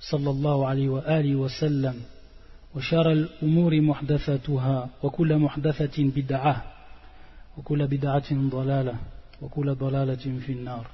[0.00, 2.02] صلى الله عليه وآله وسلم
[2.74, 6.64] وشر الأمور محدثاتها وكل محدثة بدعة
[7.58, 8.94] وكل بدعة ضلالة
[9.42, 10.86] وكل ضلالة في النار.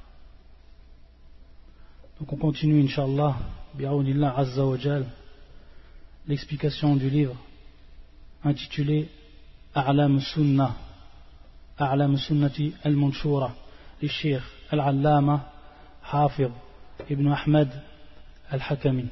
[2.20, 3.34] Donc on continue inshallah
[3.78, 5.04] بعون الله عز وجل
[6.28, 7.36] l'explication du livre
[8.44, 9.06] intitulé
[9.76, 10.72] أعلام السنة
[11.80, 13.56] أعلام السنة المنشورة
[14.02, 15.40] للشيخ العلامة
[16.02, 16.50] حافظ
[17.10, 17.82] ابن أحمد
[18.52, 19.08] al-Hakami,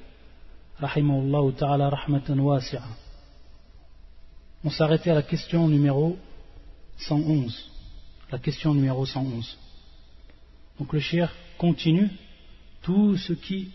[0.78, 2.38] ta'ala rahmatan.
[4.62, 6.18] On s'arrêtait à la question numéro
[6.98, 7.70] 111.
[8.30, 9.58] La question numéro 111.
[10.78, 12.10] Donc le Cheikh continue
[12.82, 13.70] tout ce qui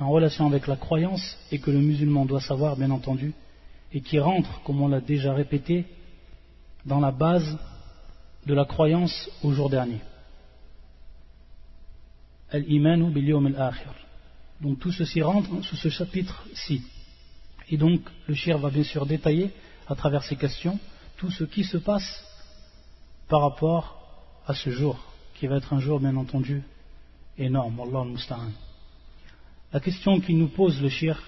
[0.00, 3.34] en relation avec la croyance et que le musulman doit savoir, bien entendu,
[3.92, 5.84] et qui rentre, comme on l'a déjà répété,
[6.86, 7.58] dans la base
[8.46, 10.00] de la croyance au jour dernier.
[12.50, 13.94] Al-imanu bil al-akhir.
[14.60, 16.82] Donc tout ceci rentre sous ce chapitre-ci.
[17.68, 19.50] Et donc le shir va bien sûr détailler,
[19.86, 20.78] à travers ces questions,
[21.16, 22.24] tout ce qui se passe
[23.28, 23.96] par rapport
[24.46, 24.98] à ce jour,
[25.34, 26.62] qui va être un jour, bien entendu,
[27.38, 27.80] énorme.
[27.80, 28.36] Allah al
[29.72, 31.20] La question qu'il nous pose le shir,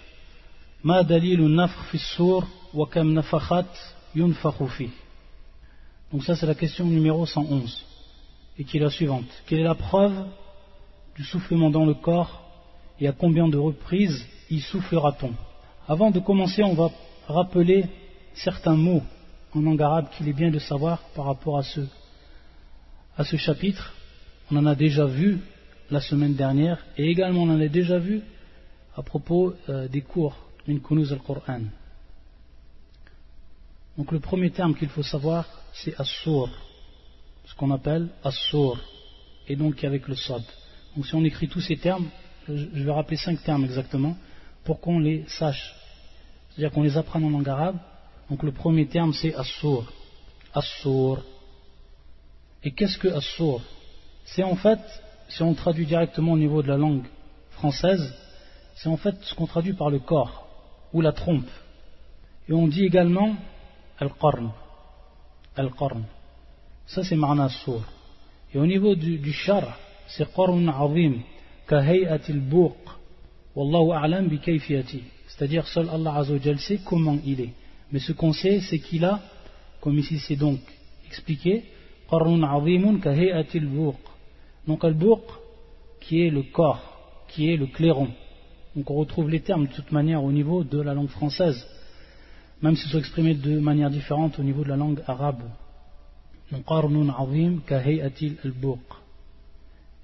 [0.84, 2.44] Ma dalilu nafr
[2.74, 3.68] wa kam nafakhat.
[6.12, 7.86] Donc ça c'est la question numéro 111
[8.58, 9.24] et qui est la suivante.
[9.46, 10.26] Quelle est la preuve
[11.16, 12.42] du soufflement dans le corps
[13.00, 15.32] et à combien de reprises y soufflera-t-on
[15.88, 16.90] Avant de commencer, on va
[17.26, 17.86] rappeler
[18.34, 19.02] certains mots
[19.54, 23.92] en langue arabe qu'il est bien de savoir par rapport à ce, chapitre.
[24.50, 25.38] On en a déjà vu
[25.90, 28.22] la semaine dernière et également on en a déjà vu
[28.96, 31.62] à propos euh, des cours min kunuz al-Qur'an.
[33.96, 36.48] Donc le premier terme qu'il faut savoir c'est as-sur,
[37.44, 38.78] ce qu'on appelle as-sur,
[39.48, 40.42] et donc avec le sod.
[40.96, 42.08] Donc si on écrit tous ces termes,
[42.48, 44.16] je vais rappeler cinq termes exactement
[44.64, 45.74] pour qu'on les sache.
[46.50, 47.78] C'est-à-dire qu'on les apprenne en langue arabe.
[48.30, 49.92] Donc le premier terme c'est as-sur.
[50.54, 51.22] As-sur.
[52.64, 53.60] Et qu'est-ce que as-sur
[54.24, 54.80] C'est en fait,
[55.28, 57.04] si on traduit directement au niveau de la langue
[57.52, 58.14] française,
[58.74, 60.46] c'est en fait ce qu'on traduit par le corps
[60.92, 61.48] ou la trompe.
[62.48, 63.36] Et on dit également
[63.98, 64.50] al-qarn.
[65.56, 66.04] Al-qarn.
[66.86, 67.82] Ça c'est marna as-sur.
[68.52, 71.22] Et au niveau du, du char, c'est qarn azim
[75.26, 77.52] c'est-à-dire seul Allah Azzawajal sait comment il est.
[77.90, 79.20] Mais ce qu'on sait c'est qu'il a
[79.80, 80.60] comme ici c'est donc
[81.06, 81.64] expliqué
[84.66, 84.96] donc al
[86.00, 86.92] qui est le corps
[87.28, 88.08] qui est le clairon.
[88.76, 91.66] Donc on retrouve les termes de toute manière au niveau de la langue française.
[92.62, 95.42] Même s'ils sont exprimés de manière différente au niveau de la langue arabe.
[96.50, 96.64] Donc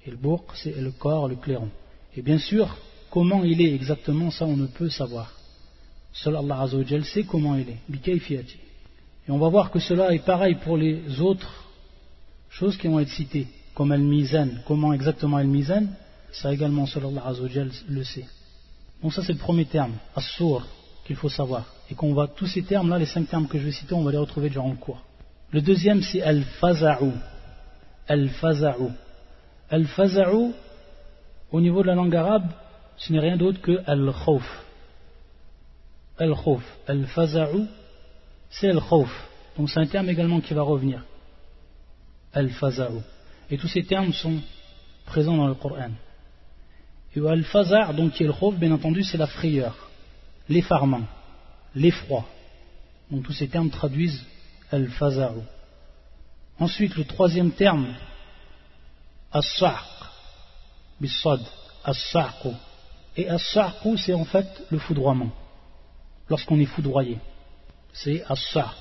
[0.05, 1.69] et le bourg, c'est le corps, le clairon.
[2.15, 2.75] Et bien sûr,
[3.09, 5.33] comment il est exactement, ça on ne peut savoir.
[6.13, 7.79] Seul Allah Azzawajal sait comment il est.
[9.27, 11.65] Et on va voir que cela est pareil pour les autres
[12.49, 14.49] choses qui vont être citées, comme Al-Mizan.
[14.67, 15.85] Comment exactement Al-Mizan
[16.31, 18.25] Ça également, seul Allah Azzawajal le sait.
[19.03, 20.65] Donc ça c'est le premier terme, As-Sur,
[21.05, 21.65] qu'il faut savoir.
[21.91, 24.11] Et qu'on va, tous ces termes-là, les cinq termes que je vais citer, on va
[24.11, 25.01] les retrouver durant le cours.
[25.51, 27.11] Le deuxième c'est Al-Faza'u.
[28.07, 28.89] Al-Faza'u.
[29.69, 30.51] Al-Faza'u,
[31.51, 32.49] au niveau de la langue arabe,
[32.97, 34.65] ce n'est rien d'autre que Al-Khawf.
[36.17, 36.63] Al-Khawf.
[36.87, 37.65] Al-Faza'u,
[38.49, 39.09] c'est Al-Khawf.
[39.57, 41.03] Donc c'est un terme également qui va revenir.
[42.33, 42.99] Al-Faza'u.
[43.49, 44.39] Et tous ces termes sont
[45.05, 45.91] présents dans le Coran.
[47.15, 49.89] Et Al-Faza' donc qui est le Khawf, bien entendu, c'est la frayeur,
[50.47, 51.01] l'effarement,
[51.75, 52.25] l'effroi.
[53.09, 54.23] Donc tous ces termes traduisent
[54.71, 55.41] Al-Faza'u.
[56.59, 57.95] Ensuite, le troisième terme,
[59.31, 59.85] as-sa'q,
[60.99, 61.41] bisad,
[61.83, 62.49] as-sa'qu.
[63.17, 65.31] Et as-sa'qu, c'est en fait le foudroiement,
[66.29, 67.17] lorsqu'on est foudroyé.
[67.93, 68.75] C'est as-sa'q.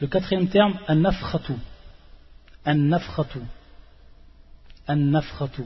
[0.00, 1.54] Le quatrième terme, an-nafkhatu.
[2.64, 3.40] An-nafkhatu.
[4.86, 5.62] An-nafkhatu.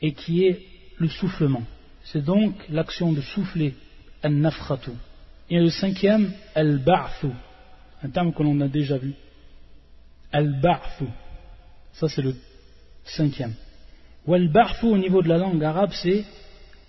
[0.00, 0.66] Et qui est
[0.98, 1.62] le soufflement.
[2.04, 3.74] C'est donc l'action de souffler,
[4.22, 4.92] an-nafkhatu.
[5.50, 7.30] Et le cinquième, al-ba'thu.
[8.02, 9.14] Un terme que l'on a déjà vu.
[10.32, 11.06] Al-ba'thu.
[11.92, 12.36] Ça, c'est le
[13.03, 13.53] Cinquième.
[14.27, 16.25] Wal-ba'fu au niveau de la langue arabe, c'est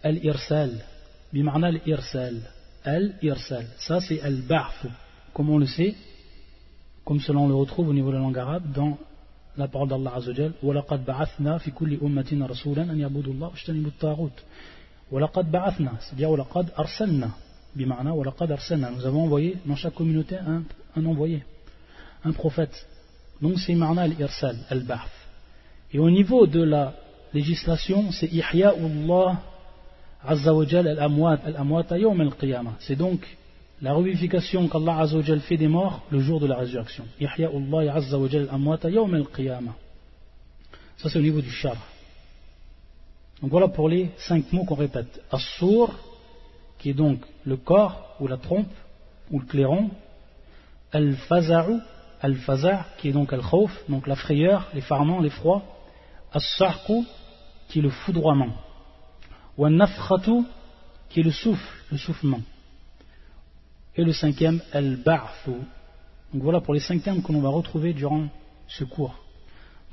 [0.02, 0.84] al-irsal.
[1.32, 2.40] Bimarna al-irsal.
[2.84, 3.66] al-irsal.
[3.78, 4.86] Ça, c'est al-ba'f.
[5.32, 5.94] Comme on le sait,
[7.04, 8.98] comme cela on le retrouve au niveau de la langue arabe dans
[9.56, 14.38] la parole d'Allah Azzawajal وَلَقَدْ بَعَثْنَا فِي كُلِّ أُمَّةٍ رَسُولًا أَنْ يَعْبُدُوا اللَّهَ وَاجْتَنِبُوا الطَّاغُوتَ
[15.10, 17.30] وَلَقَدْ بَعَثْنَا c'est-à-dire وَلَقَدْ أَرْسَلْنَا
[17.76, 20.62] بمعنى وَلَقَدْ أَرْسَلْنَا nous avons envoyé dans chaque communauté un,
[20.96, 21.42] un envoyé
[22.24, 22.86] un prophète
[23.42, 25.10] donc c'est marna al-irsal al-ba'th
[25.95, 26.93] et au niveau de la
[27.33, 29.41] législation c'est ihya'ullah
[30.33, 33.21] azza wa jal al-amwat al-amwat yawm al-qiyamah c'est donc
[33.81, 37.05] la revivification qu'Allah Azza wa fait des morts le jour de la résurrection.
[37.21, 39.75] Allah Azza wa amwata yawm al-qiyamah.
[40.97, 41.75] Ça c'est au niveau du char.
[43.41, 45.21] Donc voilà pour les cinq mots qu'on répète.
[45.31, 45.93] As-sur,
[46.79, 48.73] qui est donc le corps ou la trompe
[49.29, 49.89] ou le clairon.
[50.93, 51.79] Al-faza'u,
[52.21, 55.63] al-faza' qui est donc al-khawf, donc la frayeur, l'effarement, l'effroi.
[56.35, 57.05] As-sarqu,
[57.69, 58.53] qui est le foudroiement.
[59.57, 60.43] Ou al-nafkhatu,
[61.09, 62.41] qui est le souffle, le soufflement.
[63.95, 65.51] Et le cinquième, al-ba'fu.
[66.33, 68.27] Donc voilà pour les cinq termes que l'on va retrouver durant
[68.67, 69.15] ce cours.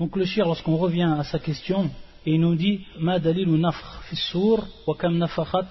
[0.01, 1.89] Donc le shir, lorsqu'on revient à sa question,
[2.27, 5.69] il nous dit Ma dalilu nafr fi wa kam nafakhat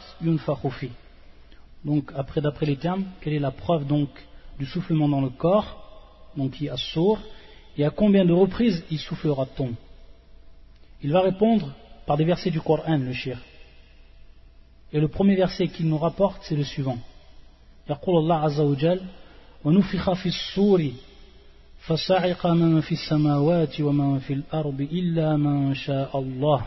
[0.80, 0.90] fi.
[1.84, 4.10] Donc après d'après les termes, quelle est la preuve donc
[4.58, 7.20] du soufflement dans le corps, donc qui est sourd,
[7.78, 9.74] et à combien de reprises il soufflera-t-on
[11.03, 11.73] Il va répondre
[12.07, 13.39] par des versets du Coran, le shir.
[14.93, 16.99] Et le premier verset qu'il nous rapporte, c'est le suivant.
[17.91, 19.01] يقول الله عز وجل
[19.65, 20.91] ونفخ في الصور
[21.79, 26.67] فصعق من في السماوات ومن في الأرض إلا من شاء الله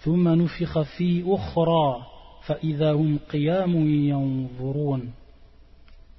[0.00, 2.06] ثم نفخ في أخرى
[2.42, 5.12] فإذا هم قيام ينظرون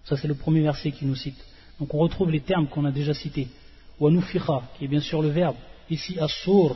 [0.03, 1.37] Ça c'est le premier verset qui nous cite.
[1.79, 3.47] Donc on retrouve les termes qu'on a déjà cités.
[3.99, 5.55] Wanuficha, qui est bien sûr le verbe.
[5.90, 6.18] Ici,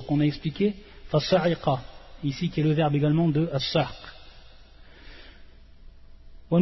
[0.07, 0.75] qu'on a expliqué.
[1.09, 1.81] Fasa'iqa,
[2.23, 3.95] ici qui est le verbe également de as-sa'q.
[6.51, 6.55] Et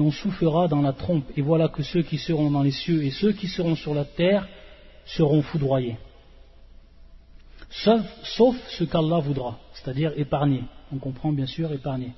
[0.00, 3.10] on soufflera dans la trompe, et voilà que ceux qui seront dans les cieux et
[3.10, 4.46] ceux qui seront sur la terre
[5.06, 5.96] seront foudroyés.
[7.68, 10.62] Sauf, sauf ce qu'Allah voudra, c'est-à-dire épargner.
[10.92, 12.12] On comprend bien sûr épargner.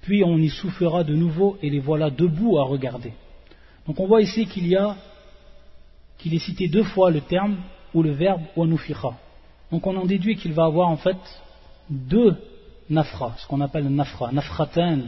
[0.00, 3.12] Puis on y soufflera de nouveau, et les voilà debout à regarder.
[3.90, 7.56] Donc on voit ici qu'il est cité deux fois le terme
[7.92, 9.14] ou le verbe wanuficha.
[9.72, 11.16] Donc on en déduit qu'il va avoir en fait
[11.88, 12.36] deux
[12.88, 15.00] nafra, ce qu'on appelle nafra, nafratan.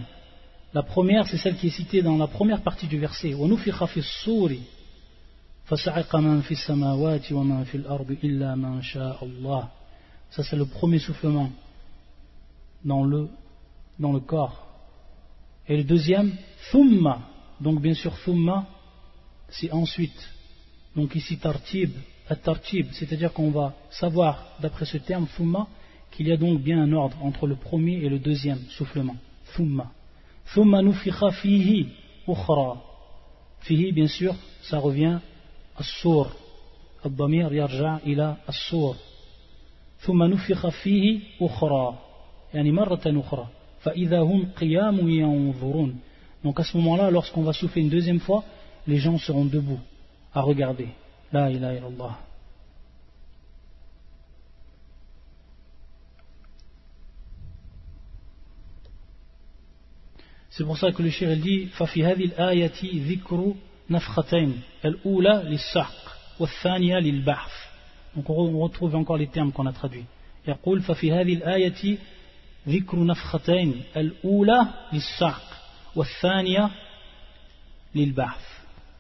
[0.75, 3.37] La première, c'est celle qui est citée dans la première partie du verset.
[10.31, 11.51] Ça, c'est le premier soufflement
[12.85, 13.29] dans le,
[14.01, 14.67] dans le corps.
[15.69, 16.33] Et le deuxième,
[16.73, 17.29] thumma.
[17.62, 18.68] Donc, bien sûr, thumma,
[19.50, 20.30] c'est ensuite.
[20.96, 21.92] Donc, ici, tartib,
[22.30, 25.68] at-tartib, c'est-à-dire qu'on va savoir, d'après ce terme, thumma,
[26.12, 29.16] qu'il y a donc bien un ordre entre le premier et le deuxième soufflement.
[29.56, 29.92] Thumma.
[30.54, 31.90] Thumma nufikha fihi
[32.28, 32.82] ukhra.
[33.62, 35.20] Fihi, bien sûr, ça revient
[35.78, 36.32] à sour.
[37.06, 38.96] الضمير يرجع إلى الصور
[40.00, 41.98] ثم نفخ فيه أخرى
[42.54, 43.48] يعني مرة أخرى
[43.80, 46.00] فإذا هم قيام ينظرون
[46.44, 48.44] donc à ce moment-là lorsqu'on va souffler une deuxième fois
[48.86, 49.80] les gens seront debout
[50.34, 50.90] à regarder
[51.32, 52.18] la ilaha illallah
[60.58, 63.54] C'est pour ça que le shir dit ففي هذه الآية ذكر
[63.90, 67.52] نفختين الأولى للسحق والثانية للبحث
[68.16, 70.06] Donc on retrouve encore les termes qu'on a traduits.
[70.48, 71.98] يقول ففي هذه الآية
[72.68, 75.51] ذكر نفختين الأولى للسحق والثانية للبحث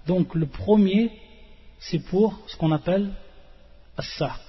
[0.06, 1.10] donc le premier
[1.78, 3.10] c'est pour ce qu'on appelle
[3.96, 4.40] as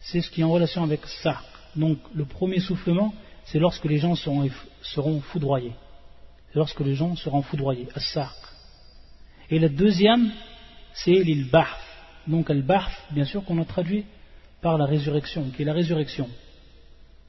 [0.00, 1.42] C'est ce qui est en relation avec as
[1.74, 3.14] Donc le premier soufflement
[3.46, 5.72] c'est lorsque les gens seront, foudroyés.
[6.54, 8.34] Lorsque les gens seront foudroyés, as
[9.50, 10.32] Et le deuxième,
[10.94, 11.48] c'est l'il
[12.26, 12.64] Donc al
[13.12, 14.04] bien sûr qu'on a traduit
[14.60, 16.28] par la résurrection, qui est la résurrection.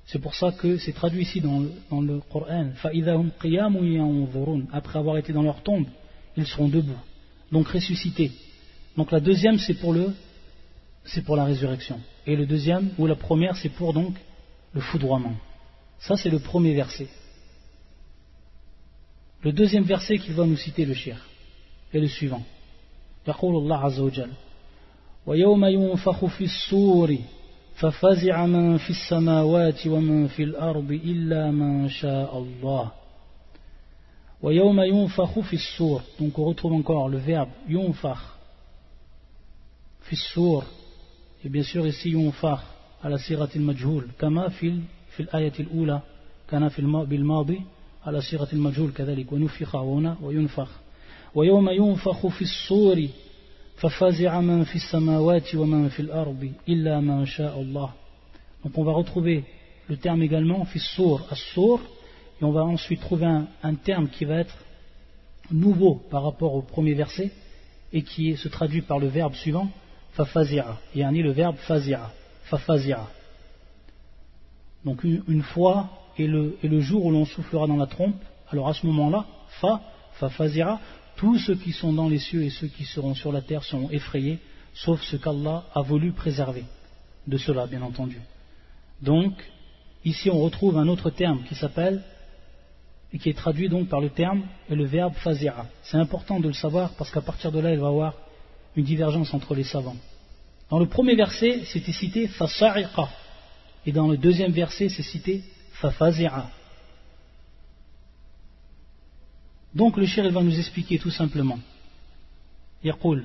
[0.07, 2.71] C'est pour ça que c'est traduit ici dans le, dans le Coran.
[4.73, 5.87] Après avoir été dans leur tombe,
[6.37, 6.99] ils seront debout.
[7.51, 8.33] Donc ressuscités.
[8.97, 10.13] Donc la deuxième, c'est pour le,
[11.05, 12.01] c'est pour la résurrection.
[12.27, 14.15] Et le deuxième, ou la première, c'est pour donc
[14.75, 15.35] le foudroiement.
[15.99, 17.09] Ça, c'est le premier verset.
[19.43, 21.17] Le deuxième verset qu'il va nous citer le shir
[21.93, 22.43] est le suivant.
[23.29, 24.31] يقول الله عز وجل
[25.27, 27.17] ويوم ينفخ في الصور
[27.80, 32.92] ففزع من في السماوات ومن في الأرض إلا من شاء الله.
[34.42, 38.36] ويوم ينفخ في الصور donc on retrouve encore le verbe ينفخ
[40.02, 40.64] في الصور
[41.46, 42.64] et bien sûr ici ينفخ
[43.04, 44.08] على صيغة المجهول.
[44.20, 44.80] كما في
[45.10, 46.02] في الآية الأولى.
[46.50, 47.62] كان في بالماضي
[48.06, 49.32] على صيغة المجهول كذلك.
[49.32, 50.72] ونفخ هنا وينفخ.
[51.36, 53.08] ويوم ينفخ في الصور
[53.77, 57.91] ففزع من في السماوات ومن في الأرض إلا ما شاء الله
[58.65, 59.45] Donc on va retrouver
[59.89, 61.81] le terme également fissour, as-sour,
[62.41, 64.57] et on va ensuite trouver un, un, terme qui va être
[65.51, 67.33] nouveau par rapport au premier verset
[67.93, 69.69] et qui se traduit par le verbe suivant,
[70.13, 72.13] fafazira, et yani le verbe fazira,
[72.45, 73.09] fafazira.
[74.85, 78.17] Donc une, une fois et le, et le, jour où l'on soufflera dans la trompe,
[78.51, 79.25] alors à ce moment-là,
[79.61, 79.81] fa,
[80.15, 80.81] fafazira,
[81.18, 83.90] tous ceux qui sont dans les cieux et ceux qui seront sur la terre seront
[83.90, 84.40] effrayés,
[84.74, 86.64] sauf ce qu'Allah a voulu préserver
[87.26, 88.20] de cela, bien entendu.
[89.02, 89.34] Donc,
[90.06, 92.04] ici on retrouve un autre terme qui s'appelle,
[93.14, 95.66] et qui est traduit donc par le terme et le verbe fazira.
[95.84, 98.14] C'est important de le savoir parce qu'à partir de là, il va y avoir
[98.76, 99.96] une divergence entre les savants.
[100.70, 103.10] Dans le premier verset, c'était cité fasariqa,
[103.86, 106.50] et dans le deuxième verset, c'est cité fafazira.
[109.77, 111.59] Donc le shir, il va nous expliquer tout simplement.
[112.85, 113.25] Yaqul,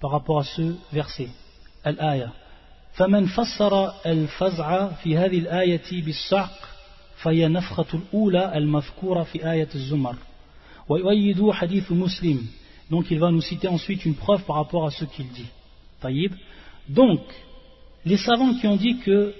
[0.00, 1.28] par rapport à ce verset,
[1.84, 2.32] al-aya.
[2.94, 6.68] فمن فسر الفزع في هذه الآية بالصعق
[7.16, 10.16] فهي نفخة الأولى المذكورة في آية الزمر
[10.88, 12.46] ويؤيد حديث مسلم
[12.90, 15.48] donc il va nous citer ensuite une preuve par rapport à ce qu'il dit
[16.02, 16.32] طيب
[16.88, 17.20] donc
[18.04, 19.34] les savants qui ont dit que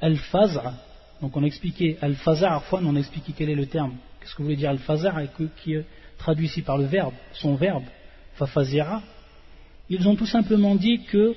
[0.00, 0.74] al-faz'a
[1.20, 4.55] donc on a expliqué al-faz'a on a expliqué quel est le terme qu'est-ce que voulait
[4.55, 5.13] dire al-faz'a
[5.57, 5.85] qui est
[6.17, 7.83] traduit ici par le verbe son verbe
[8.35, 9.01] fafazira?
[9.89, 11.35] Ils ont tout simplement dit que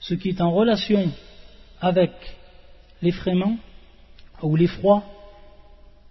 [0.00, 1.12] ce qui est en relation
[1.80, 2.10] avec
[3.02, 3.56] l'effraiement
[4.42, 5.04] ou l'effroi,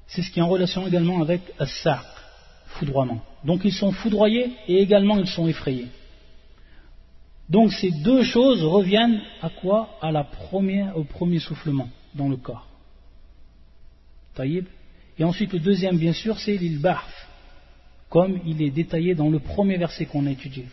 [0.07, 2.03] c'est ce qui est en relation également avec as
[2.67, 3.22] foudroiement.
[3.43, 5.88] Donc ils sont foudroyés et également ils sont effrayés.
[7.50, 9.98] Donc ces deux choses reviennent à quoi?
[10.01, 10.27] À la
[10.95, 12.67] au premier soufflement dans le corps.
[14.36, 14.65] Taïb?
[15.17, 17.27] Et ensuite le deuxième bien sûr c'est l'ilbarf,
[18.10, 20.65] comme il est détaillé dans le premier verset qu'on a étudié.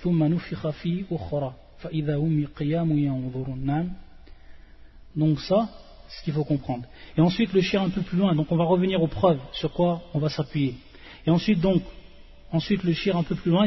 [5.16, 5.68] Donc ça,
[6.08, 6.84] c'est ce qu'il faut comprendre.
[7.16, 9.72] Et ensuite le chien un peu plus loin, donc on va revenir aux preuves, sur
[9.72, 10.74] quoi on va s'appuyer.
[11.26, 11.82] Et ensuite donc,
[12.50, 13.66] ensuite le chien un peu plus loin,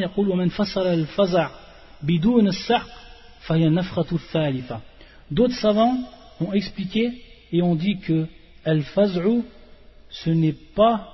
[5.32, 5.98] D'autres savants
[6.40, 8.28] ont expliqué et ont dit que
[8.64, 9.44] al-faz'u
[10.24, 11.12] ce n'est pas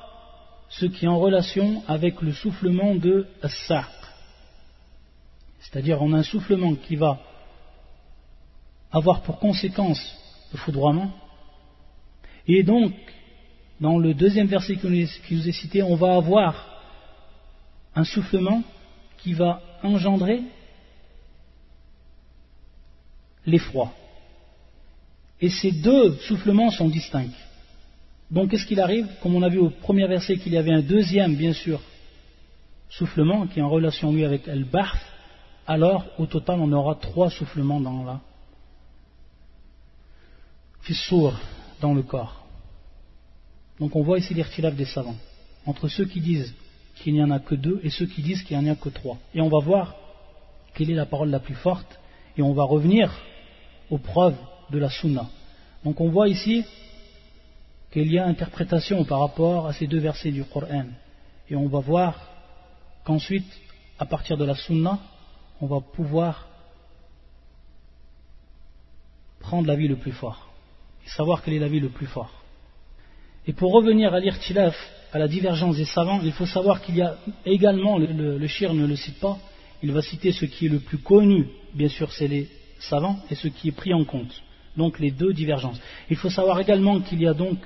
[0.70, 3.72] ce qui est en relation avec le soufflement de as
[5.60, 7.20] c'est-à-dire on a un soufflement qui va
[8.91, 10.01] avoir pour conséquence
[10.51, 11.12] le foudroiement.
[12.48, 12.93] Et donc,
[13.79, 16.53] dans le deuxième verset qui nous est cité, on va avoir
[17.96, 18.63] un soufflement
[19.17, 20.41] qui va engendrer
[23.46, 23.91] l'effroi.
[25.39, 27.29] Et ces deux soufflements sont distincts.
[28.31, 30.81] Donc, qu'est-ce qu'il arrive Comme on a vu au premier verset qu'il y avait un
[30.81, 31.81] deuxième, bien sûr,
[32.89, 35.00] soufflement qui est en relation, lui, avec al-barf,
[35.67, 38.19] alors au total on aura trois soufflements dans la
[40.81, 41.39] fissour,
[41.79, 42.45] dans le corps.
[43.79, 45.15] Donc on voit ici l'irtilaf des savants,
[45.65, 46.53] entre ceux qui disent
[46.95, 48.89] qu'il n'y en a que deux et ceux qui disent qu'il n'y en a que
[48.89, 49.17] trois.
[49.33, 49.95] Et on va voir
[50.73, 52.00] quelle est la parole la plus forte
[52.38, 53.11] et on va revenir
[53.89, 54.38] aux preuves
[54.71, 55.27] de la sunna.
[55.83, 56.63] Donc on voit ici
[57.91, 60.86] qu'il y a interprétation par rapport à ces deux versets du Coran.
[61.50, 62.29] Et on va voir
[63.03, 63.51] qu'ensuite,
[64.00, 65.00] à partir de la sunna,
[65.60, 66.48] on va pouvoir
[69.39, 70.50] prendre l'avis le plus fort
[71.05, 72.31] et savoir quel est l'avis le plus fort.
[73.48, 74.75] Et pour revenir à l'irtilaf,
[75.12, 78.74] à la divergence des savants, il faut savoir qu'il y a également, le, le, shir
[78.74, 79.38] ne le cite pas,
[79.83, 82.48] il va citer ce qui est le plus connu, bien sûr c'est les
[82.79, 84.41] savants, et ce qui est pris en compte.
[84.77, 85.81] Donc les deux divergences.
[86.10, 87.57] Il faut savoir également qu'il y a donc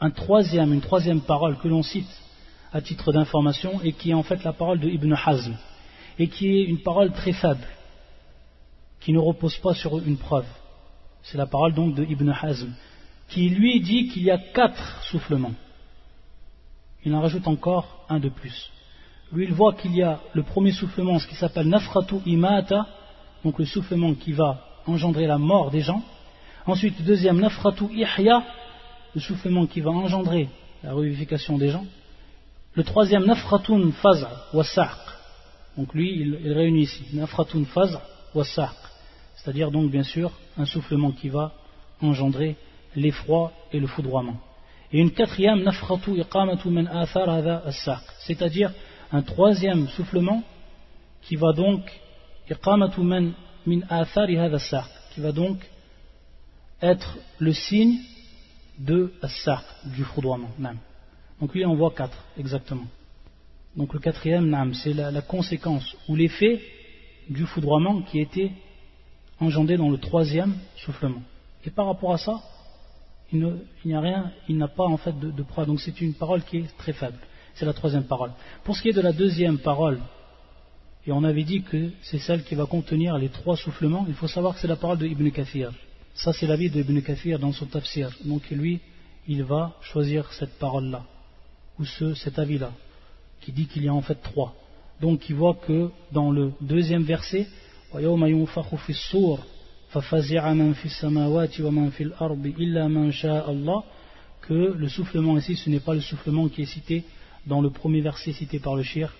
[0.00, 2.10] un troisième, une troisième parole que l'on cite
[2.72, 5.54] à titre d'information et qui est en fait la parole de Ibn Hazm
[6.18, 7.66] et qui est une parole très faible,
[9.00, 10.46] qui ne repose pas sur une preuve.
[11.22, 12.72] C'est la parole donc de Ibn Hazm,
[13.28, 15.54] qui lui dit qu'il y a quatre soufflements.
[17.04, 18.70] Il en rajoute encore un de plus.
[19.32, 22.86] Lui, il voit qu'il y a le premier soufflement, ce qui s'appelle Nafratu Imata,
[23.44, 26.02] donc le soufflement qui va engendrer la mort des gens.
[26.66, 28.42] Ensuite, le deuxième, Nafratu Ihya,
[29.14, 30.48] le soufflement qui va engendrer
[30.82, 31.84] la revivification des gens.
[32.74, 34.64] Le troisième, Nafratun Faza wa
[35.76, 37.98] donc lui, il, réunit ici nafratun faz
[38.34, 41.52] wa c'est-à-dire donc bien sûr un soufflement qui va
[42.02, 42.56] engendrer
[42.96, 44.36] l'effroi et le foudroiement.
[44.92, 48.72] Et une quatrième nafratu iqamatu min athar as c'est-à-dire
[49.12, 50.42] un troisième soufflement
[51.22, 51.82] qui va donc
[52.50, 54.26] iqamatu min athar
[55.14, 55.58] qui va donc
[56.82, 57.98] être le signe
[58.80, 60.50] de Assar, du foudroiement.
[61.40, 62.86] Donc lui, on voit quatre, exactement.
[63.76, 66.60] Donc le quatrième, c'est la, conséquence ou l'effet
[67.28, 68.52] du foudroiement qui a été
[69.38, 71.22] engendré dans le troisième soufflement.
[71.64, 72.42] Et par rapport à ça,
[73.32, 75.44] il n'y a rien, il n'a pas en fait de, de.
[75.66, 77.18] Donc c'est une parole qui est très faible.
[77.54, 78.32] C'est la troisième parole.
[78.64, 80.00] Pour ce qui est de la deuxième parole,
[81.06, 84.28] et on avait dit que c'est celle qui va contenir les trois soufflements, il faut
[84.28, 85.70] savoir que c'est la parole de Ibn Kathir.
[86.14, 88.10] Ça, c'est l'avis de Ibn Kathir dans son tafsir.
[88.24, 88.80] Donc lui,
[89.26, 91.04] il va choisir cette parole-là,
[91.78, 92.72] ou ce, cet avis-là,
[93.40, 94.54] qui dit qu'il y a en fait trois.
[95.00, 97.46] Donc il voit que dans le deuxième verset,
[104.42, 107.04] que le soufflement ici, ce n'est pas le soufflement qui est cité
[107.46, 109.12] dans le premier verset cité par le shir,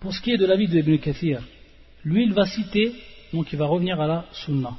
[0.00, 1.42] pour ce qui est de l'avis de Ibn Kathir,
[2.04, 2.92] lui il va citer,
[3.32, 4.76] donc il va revenir à la Sunna.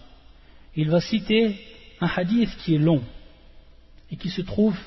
[0.76, 1.56] Il va citer
[2.00, 3.02] un hadith qui est long
[4.10, 4.78] et qui se trouve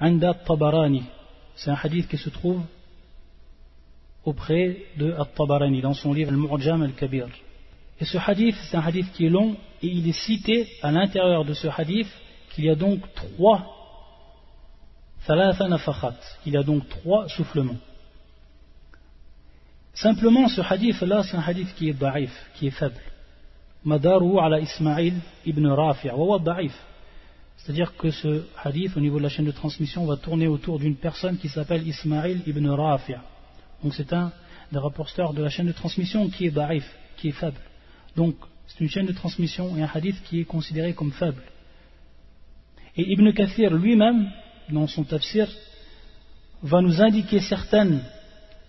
[0.00, 1.04] Anda Tabarani.
[1.54, 2.62] C'est un hadith qui se trouve
[4.24, 7.28] auprès de At-Tabarani dans son livre Al-Mu'jam Al-Kabir.
[8.00, 11.44] Et ce hadith, c'est un hadith qui est long, et il est cité à l'intérieur
[11.44, 12.08] de ce hadith
[12.50, 13.77] qu'il y a donc trois
[16.46, 17.76] il y a donc trois soufflements.
[19.94, 23.00] Simplement, ce hadith-là, c'est un hadith qui est da'if, qui est faible.
[23.84, 26.74] Madaru ala Ismail ibn Rafi' wa da'if.
[27.56, 30.96] C'est-à-dire que ce hadith, au niveau de la chaîne de transmission, va tourner autour d'une
[30.96, 33.16] personne qui s'appelle Ismail ibn Rafi'.
[33.82, 34.32] Donc c'est un
[34.70, 36.84] des rapporteurs de la chaîne de transmission qui est da'if,
[37.16, 37.60] qui est faible.
[38.16, 41.42] Donc, c'est une chaîne de transmission et un hadith qui est considéré comme faible.
[42.96, 44.30] Et Ibn Kathir lui-même,
[44.70, 45.48] dans son tafsir,
[46.62, 48.02] va nous indiquer certaines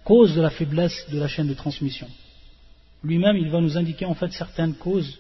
[0.04, 2.08] causes de la faiblesse de la chaîne de transmission.
[3.04, 5.18] Lui-même, il va nous indiquer en fait certaines causes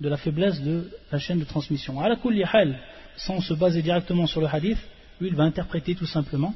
[0.00, 2.00] de la faiblesse de la chaîne de transmission.
[2.00, 2.16] À la
[2.52, 2.80] hal,
[3.16, 4.78] sans se baser directement sur le hadith,
[5.20, 6.54] lui, il va interpréter tout simplement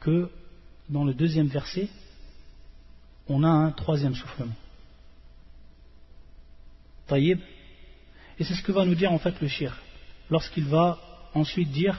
[0.00, 0.30] que
[0.88, 1.88] dans le deuxième verset,
[3.28, 4.54] on a un troisième soufflement.
[7.06, 7.40] Taïb.
[8.38, 9.76] Et c'est ce que va nous dire en fait le shir.
[10.30, 10.98] Lorsqu'il va
[11.34, 11.98] ensuite dire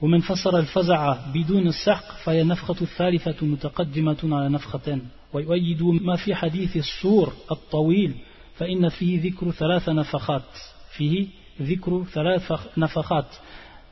[0.00, 6.76] ومن فسر الفزع بدون السحق فهي نفخة الثالثة متقدمة على نفختين ويؤيد ما في حديث
[6.76, 8.14] السور الطويل
[8.54, 10.42] فإن فيه ذكر ثلاث نفخات.
[10.90, 11.26] فيه
[11.62, 13.26] ذكر ثلاث نفخات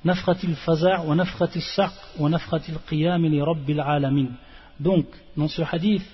[0.04, 4.34] نفخة الفزع ونفخة السحق ونفخة القيام لرب العالمين.
[4.80, 6.04] Donc dans ce hadith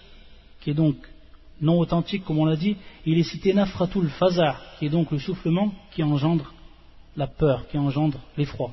[0.61, 0.96] qui est donc
[1.61, 2.76] non authentique, comme on l'a dit,
[3.07, 6.53] il est cité Nafratul Fazar, qui est donc le soufflement qui engendre
[7.16, 8.72] la peur, qui engendre l'effroi.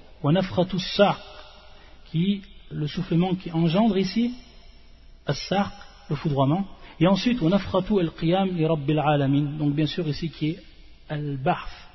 [2.12, 4.34] Qui le soufflement qui engendre ici,
[5.28, 6.66] le foudroiement.
[7.00, 10.64] Et ensuite, ou Nafratu Al-Qiyam li Rabbil Alamin, donc bien sûr ici qui est
[11.10, 11.90] Al-Bahf,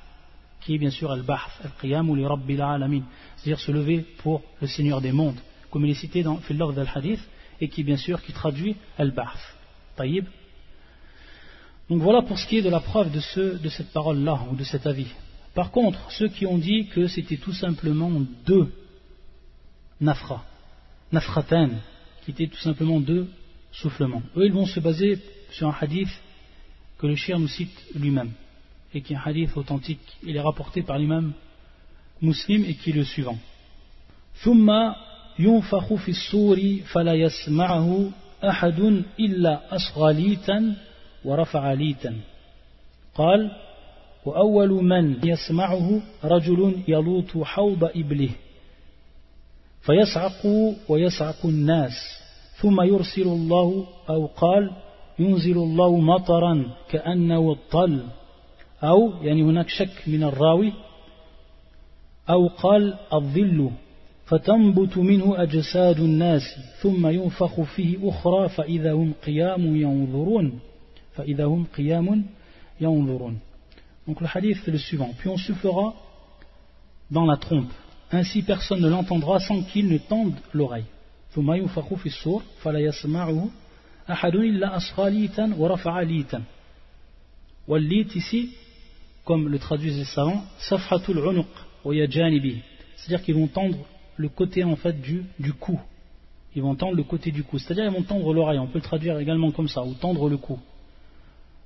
[0.61, 3.01] qui est bien sûr Al-Bahf, Al-Qiyam ou Alamin,
[3.35, 7.19] c'est-à-dire se lever pour le Seigneur des mondes, comme il est cité dans Fil al-Hadith,
[7.59, 9.57] et qui bien sûr qui traduit Al-Bahf.
[9.97, 10.25] Taïb
[11.89, 14.63] donc voilà pour ce qui est de la preuve de, de cette parole-là, ou de
[14.63, 15.07] cet avis.
[15.54, 18.10] Par contre, ceux qui ont dit que c'était tout simplement
[18.46, 18.72] deux
[20.00, 20.44] nafra,
[21.12, 21.78] nafraten,
[22.24, 23.28] qui étaient tout simplement deux
[23.72, 25.18] soufflements, eux ils vont se baser
[25.50, 26.10] sur un hadith
[26.98, 28.32] que le shir nous cite lui-même,
[28.94, 31.32] et qui est un hadith authentique, il est rapporté par l'imam
[32.22, 33.38] muslim et qui est le suivant.
[34.44, 34.70] ثم
[35.38, 36.58] ينفخ في الصور
[36.92, 38.10] فلا يسمعه
[38.44, 40.76] أحد إلا أصغاليتا
[41.24, 42.16] ورفع ليتا
[43.14, 43.50] قال
[44.25, 48.29] وأول من يسمعه رجل يلوط حوض إبله
[49.81, 50.47] فيصعق
[50.89, 51.91] ويصعق الناس
[52.61, 54.71] ثم يرسل الله أو قال
[55.19, 58.03] ينزل الله مطرا كأنه الطل
[58.83, 60.73] أو يعني هناك شك من الراوي
[62.29, 63.69] أو قال الظل
[64.25, 66.41] فتنبت منه أجساد الناس
[66.81, 69.75] ثم ينفخ فيه أخرى فإذا هم قيام
[72.81, 73.39] ينظرون.
[74.07, 75.11] Donc le hadith fait le suivant.
[75.17, 75.93] Puis on soufflera
[77.09, 77.71] dans la trompe.
[78.11, 80.85] Ainsi personne ne l'entendra sans qu'il ne tende l'oreille.
[87.67, 88.53] Wallit ici,
[89.23, 91.45] comme le traduisent les savants, unuq
[92.95, 93.77] C'est-à-dire qu'ils vont tendre
[94.17, 95.79] le côté en fait du, du cou.
[96.55, 97.57] Ils vont tendre le côté du cou.
[97.57, 98.59] C'est-à-dire ils vont tendre l'oreille.
[98.59, 100.59] On peut le traduire également comme ça, ou tendre le cou.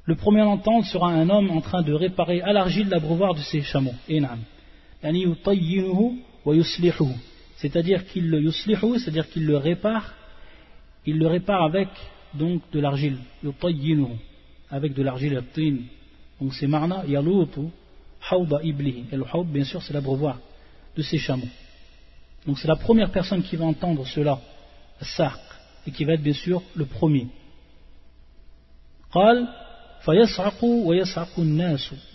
[0.07, 3.41] Le premier à l'entendre sera un homme en train de réparer à l'argile l'abreuvoir de
[3.41, 3.93] ses chameaux.
[7.57, 10.13] c'est-à-dire qu'il le c'est-à-dire qu'il le répare,
[11.05, 11.89] il le répare avec
[12.33, 13.17] donc de l'argile,
[14.71, 15.43] avec de l'argile
[16.39, 17.67] Donc c'est marna yalutu
[18.29, 19.05] hawda iblihi.
[19.11, 20.39] Et le hawd, bien sûr, c'est l'abreuvoir
[20.95, 21.49] de ses chameaux.
[22.45, 24.39] Donc c'est la première personne qui va entendre cela,
[25.01, 25.41] sarq,
[25.85, 27.27] et qui va être bien sûr le premier.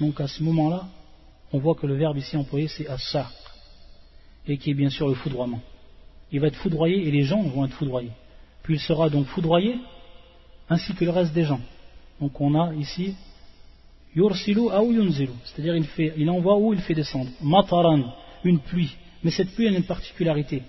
[0.01, 0.85] Donc à ce moment-là,
[1.53, 3.31] on voit que le verbe ici employé c'est as
[4.47, 5.61] et qui est bien sûr le foudroiement.
[6.31, 8.11] Il va être foudroyé et les gens vont être foudroyés.
[8.63, 9.77] Puis il sera donc foudroyé
[10.69, 11.61] ainsi que le reste des gens.
[12.21, 13.15] Donc on a ici
[14.15, 14.71] yursilu ou
[15.45, 15.75] c'est-à-dire
[16.17, 17.31] il envoie ou il fait descendre.
[17.43, 18.15] Mataran,
[18.45, 18.97] une pluie.
[19.23, 20.63] Mais cette pluie a une particularité.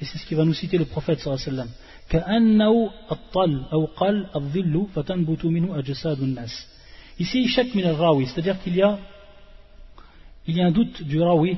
[0.00, 1.74] Et c'est ce qui va nous citer le prophète sallallahu alayhi wa sallam.
[7.18, 8.98] Ici, c'est-à-dire qu'il y a,
[10.46, 11.56] il y a un doute du rawi.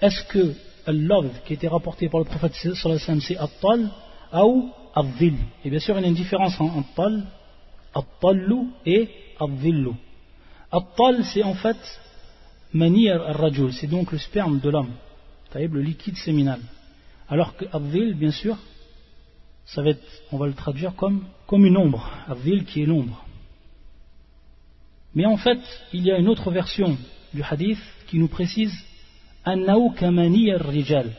[0.00, 0.54] Est-ce que
[0.86, 3.90] al qui était rapporté par le prophète c'est at-tal
[4.32, 5.06] ou al
[5.64, 7.24] Et bien sûr, il y a une différence entre tal,
[7.94, 9.92] at-tallu et al-dhillu.
[10.72, 11.76] At-tal, c'est en fait
[12.72, 14.90] manir al-rajul, c'est donc le sperme de l'homme,
[15.54, 16.60] le liquide séminal.
[17.28, 18.58] Alors que al bien sûr,
[20.32, 23.24] on va le traduire comme, une ombre, Avil qui est l'ombre.
[25.14, 25.60] Mais en fait,
[25.92, 26.96] il y a une autre version
[27.32, 28.74] du hadith qui nous précise
[29.44, 31.10] rijal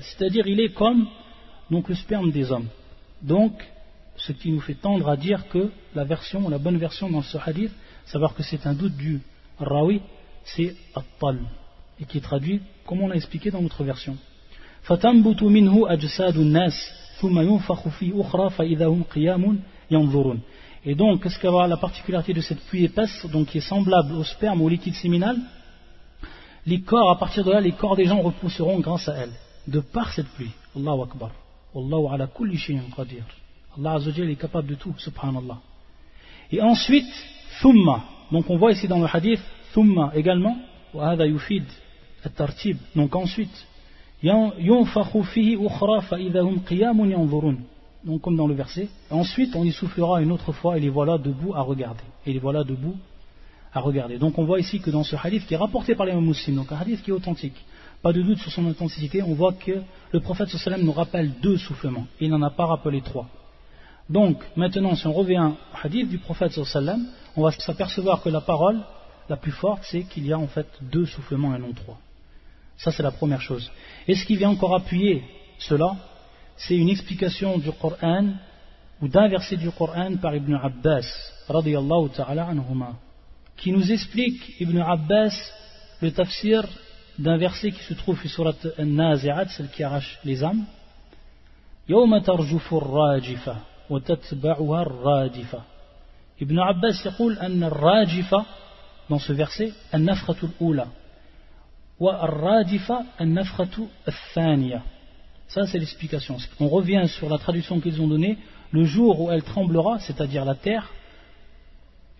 [0.00, 1.06] C'est-à-dire, il est comme
[1.70, 2.68] donc, le sperme des hommes.
[3.22, 3.52] Donc,
[4.16, 7.38] ce qui nous fait tendre à dire que la version, la bonne version dans ce
[7.38, 7.72] hadith,
[8.06, 9.20] savoir que c'est un doute du
[9.58, 10.00] rawi,
[10.44, 11.04] c'est at
[11.98, 14.16] et qui est traduit comme on l'a expliqué dans notre version.
[14.85, 16.73] فتنبت منه أجساد الناس
[17.19, 19.59] ثم ينفخ في أخرى فإذا هم قيام
[19.91, 20.39] ينظرون
[20.83, 24.13] Et donc, qu'est-ce qu'elle va la particularité de cette pluie épaisse, donc qui est semblable
[24.13, 25.37] au sperme ou au liquide séminal
[26.65, 29.33] Les corps, à partir de là, les corps des gens repousseront grâce à elle,
[29.67, 30.49] de par cette pluie.
[30.75, 31.31] Allahu Akbar.
[31.75, 33.23] Allahu ala kulli shay'in qadir.
[33.77, 35.59] Allah Azzawajal est capable de tout, subhanallah.
[36.51, 37.13] Et ensuite,
[37.61, 38.03] thumma.
[38.31, 39.41] Donc on voit ici dans le hadith,
[39.73, 40.57] thumma également,
[40.93, 41.63] wa hada yufid
[42.25, 42.77] at-tartib.
[42.95, 43.67] Donc ensuite,
[48.06, 48.88] donc comme dans le verset.
[49.10, 52.04] Ensuite, on y soufflera une autre fois et les voilà debout à regarder.
[52.24, 52.96] Et les voilà debout
[53.74, 54.16] à regarder.
[54.16, 56.72] Donc on voit ici que dans ce hadith qui est rapporté par les musulmans, donc
[56.72, 57.64] un hadith qui est authentique,
[58.02, 61.58] pas de doute sur son authenticité, on voit que le prophète sallam nous rappelle deux
[61.58, 62.06] soufflements.
[62.20, 63.26] Il n'en a pas rappelé trois.
[64.08, 68.40] Donc maintenant, si on revient au hadith du prophète sallam, on va s'apercevoir que la
[68.40, 68.80] parole
[69.28, 71.98] la plus forte, c'est qu'il y a en fait deux soufflements et non trois.
[72.77, 73.71] Ça, c'est la première chose.
[74.07, 75.23] Et ce qui vient encore appuyer
[75.59, 75.95] cela,
[76.57, 78.33] c'est une explication du Coran
[79.01, 81.07] ou d'un verset du Coran par Ibn Abbas,
[81.47, 82.93] ta'ala anhuma,
[83.57, 85.35] qui nous explique, Ibn Abbas,
[86.01, 86.67] le tafsir
[87.19, 90.65] d'un verset qui se trouve sur surat An-Nazi'at, celle qui arrache les âmes.
[91.89, 93.55] يوم ترجف الراجفة
[93.89, 95.61] وتتبعها الرادفة
[96.41, 98.45] Ibn Abbas يقول أن الراجفة
[99.09, 100.87] dans ce verset النفخة الأولى
[105.48, 106.36] ça, c'est l'explication.
[106.60, 108.36] On revient sur la traduction qu'ils ont donnée.
[108.72, 110.90] Le jour où elle tremblera, c'est-à-dire la terre,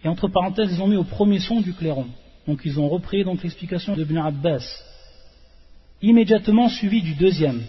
[0.05, 2.07] et entre parenthèses, ils ont mis au premier son du clairon.
[2.47, 4.65] Donc, ils ont repris donc l'explication de Ibn Abbas.
[6.01, 7.63] Immédiatement suivi du deuxième.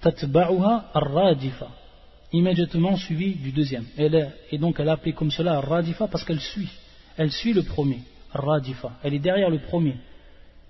[0.00, 1.68] Tatba'uha ar-radifa.
[2.32, 3.86] Immédiatement suivi du deuxième.
[3.96, 6.70] et donc, elle a appelé comme cela ar-radifa parce qu'elle suit.
[7.16, 8.00] Elle suit le premier.
[8.32, 8.92] Ar-radifa.
[9.02, 9.96] Elle est derrière le premier.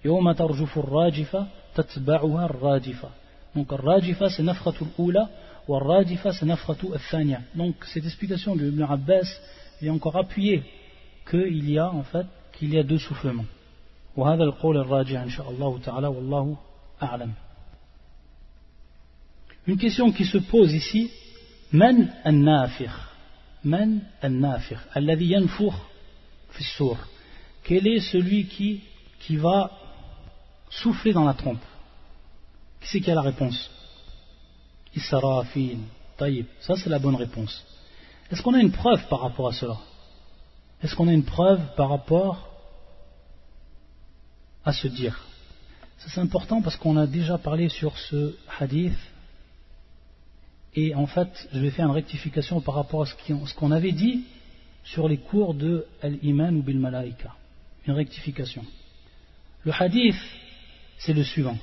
[0.04, 3.08] يوم ترجف الراجفة تتبعها الراجفة
[3.56, 5.28] donc الراجفة c'est نفخة الأولى
[5.68, 9.28] والراجفة c'est نفخة الثانية donc cette explication de Ibn Abbas
[9.82, 10.62] est encore appuyée
[11.30, 13.46] qu'il y a en fait qu'il y a deux soufflements
[14.16, 16.56] وهذا القول الراجع إن شاء الله تعالى والله
[17.02, 17.32] أعلم
[19.66, 21.11] une question qui se pose ici
[21.72, 23.08] من النافخ
[23.64, 25.87] من النافخ الذي ينفخ
[26.52, 26.96] في السور
[27.64, 28.80] quel est celui qui
[29.20, 29.70] qui va
[30.70, 31.62] souffler dans la trompe.
[32.81, 33.70] Qui c'est qui a la réponse?
[34.94, 35.78] Israfil.
[36.16, 36.46] Taïb.
[36.61, 37.64] Ça, c'est la bonne réponse.
[38.31, 39.78] Est-ce qu'on a une preuve par rapport à cela?
[40.83, 42.48] Est-ce qu'on a une preuve par rapport
[44.64, 45.24] à se dire?
[45.98, 48.98] Ça, c'est important parce qu'on a déjà parlé sur ce hadith.
[50.74, 54.24] Et en fait, je vais faire une rectification par rapport à ce qu'on avait dit
[54.85, 57.35] sur les cours de Al-Iman ou Bil Malaika.
[57.87, 58.64] Une rectification.
[59.64, 60.16] Le hadith
[60.98, 61.56] c'est le suivant.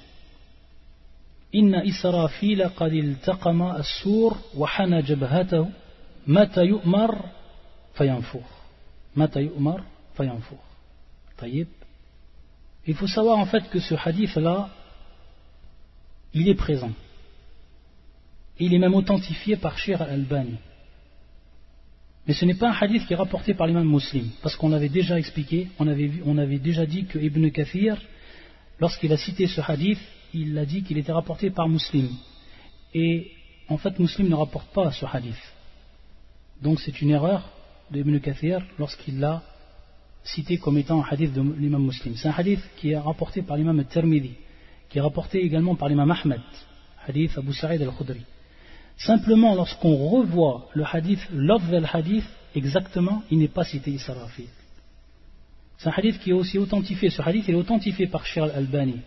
[12.87, 14.69] Il faut savoir en fait que ce hadith là
[16.33, 16.91] il est présent.
[18.59, 20.55] Il est même authentifié par Shir al-Albani.
[22.27, 24.89] Mais ce n'est pas un hadith qui est rapporté par l'imam muslim, parce qu'on avait
[24.89, 28.01] déjà expliqué, on avait, on avait déjà dit que Ibn Kathir,
[28.79, 29.99] lorsqu'il a cité ce hadith,
[30.33, 32.09] il a dit qu'il était rapporté par muslim.
[32.93, 33.31] Et
[33.69, 35.41] en fait, muslim ne rapporte pas ce hadith.
[36.61, 37.49] Donc c'est une erreur
[37.91, 39.43] d'Ibn Kathir lorsqu'il l'a
[40.23, 42.15] cité comme étant un hadith de l'imam muslim.
[42.15, 44.33] C'est un hadith qui est rapporté par l'imam al-Tirmidhi,
[44.89, 46.41] qui est rapporté également par l'imam Ahmed,
[47.07, 48.21] hadith Abu Sa'id al-Khudri.
[48.97, 54.47] Simplement, lorsqu'on revoit le hadith, l'offre hadith, exactement, il n'est pas cité Israfil.
[55.77, 57.09] C'est un hadith qui est aussi authentifié.
[57.09, 59.01] Ce hadith est authentifié par Shir al-Albani,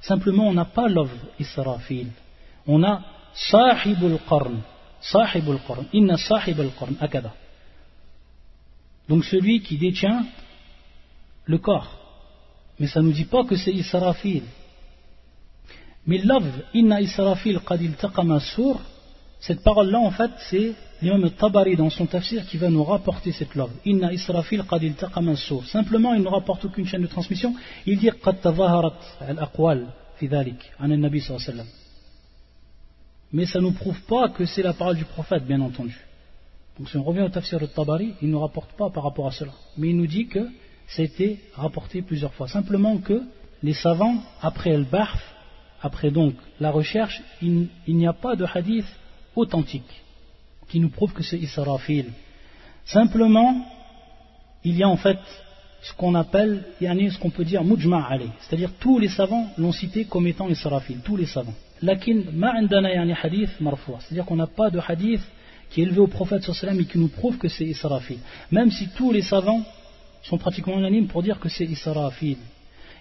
[0.00, 2.08] Simplement, on n'a pas l'offre Israfil.
[2.66, 3.02] On a
[3.32, 4.60] Sahibul Qarn.
[5.00, 5.86] Sahibul Qarn.
[5.92, 6.96] Inna Sahibul Qarn.
[7.00, 7.32] Akada.
[9.08, 10.26] Donc celui qui détient
[11.46, 11.98] le corps.
[12.78, 14.42] Mais ça ne nous dit pas que c'est Israfil.
[16.06, 18.80] Mais l'avv, inna israfil qadil taqama sur,
[19.40, 23.54] cette parole-là, en fait, c'est l'imam Tabari dans son tafsir qui va nous rapporter cette
[23.54, 23.70] love.
[23.86, 24.62] Inna israfil.
[25.64, 27.54] Simplement, il ne rapporte aucune chaîne de transmission.
[27.86, 31.66] Il dit qad tavaharat al-aqwal fi dhalik, an nabi sallallahu
[33.32, 35.98] Mais ça ne nous prouve pas que c'est la parole du prophète, bien entendu.
[36.78, 39.26] Donc si on revient au tafsir de Tabari, il ne nous rapporte pas par rapport
[39.26, 39.52] à cela.
[39.78, 40.46] Mais il nous dit que
[40.86, 42.46] ça a été rapporté plusieurs fois.
[42.46, 43.22] Simplement que
[43.62, 45.22] les savants, après el barf
[45.82, 48.84] après donc la recherche, il, n'y a pas de hadith
[49.36, 50.02] authentique
[50.68, 52.06] qui nous prouve que c'est Israfil.
[52.84, 53.66] Simplement,
[54.64, 55.18] il y a en fait
[55.82, 58.08] ce qu'on appelle, ce qu'on peut dire mujma'
[58.40, 61.54] c'est-à-dire tous les savants l'ont cité comme étant Israfil, tous les savants.
[61.82, 65.22] Lakin ma'indana yani hadith marfou, c'est-à-dire qu'on n'a pas de hadith
[65.70, 68.18] qui est élevé au prophète sallallahu et qui nous prouve que c'est Israfil.
[68.50, 69.62] Même si tous les savants
[70.22, 72.36] sont pratiquement unanimes pour dire que c'est Israfil.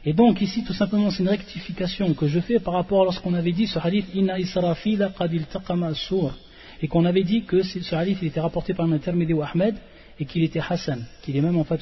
[0.05, 3.33] Et donc ici tout simplement c'est une rectification que je fais par rapport à lorsqu'on
[3.33, 6.33] avait dit ce hadith Inna Israfila qadil taqama sur
[6.81, 9.75] et qu'on avait dit que ce hadith était rapporté par l'intermédiaire ou Ahmed
[10.19, 11.81] et qu'il était Hassan, qu'il est même en fait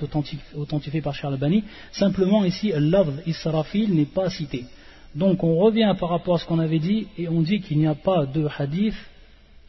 [0.55, 1.63] authentifié par Charles Bani.
[1.91, 4.65] Simplement ici, love Israfil n'est pas cité.
[5.15, 7.87] Donc on revient par rapport à ce qu'on avait dit et on dit qu'il n'y
[7.87, 8.95] a pas de hadith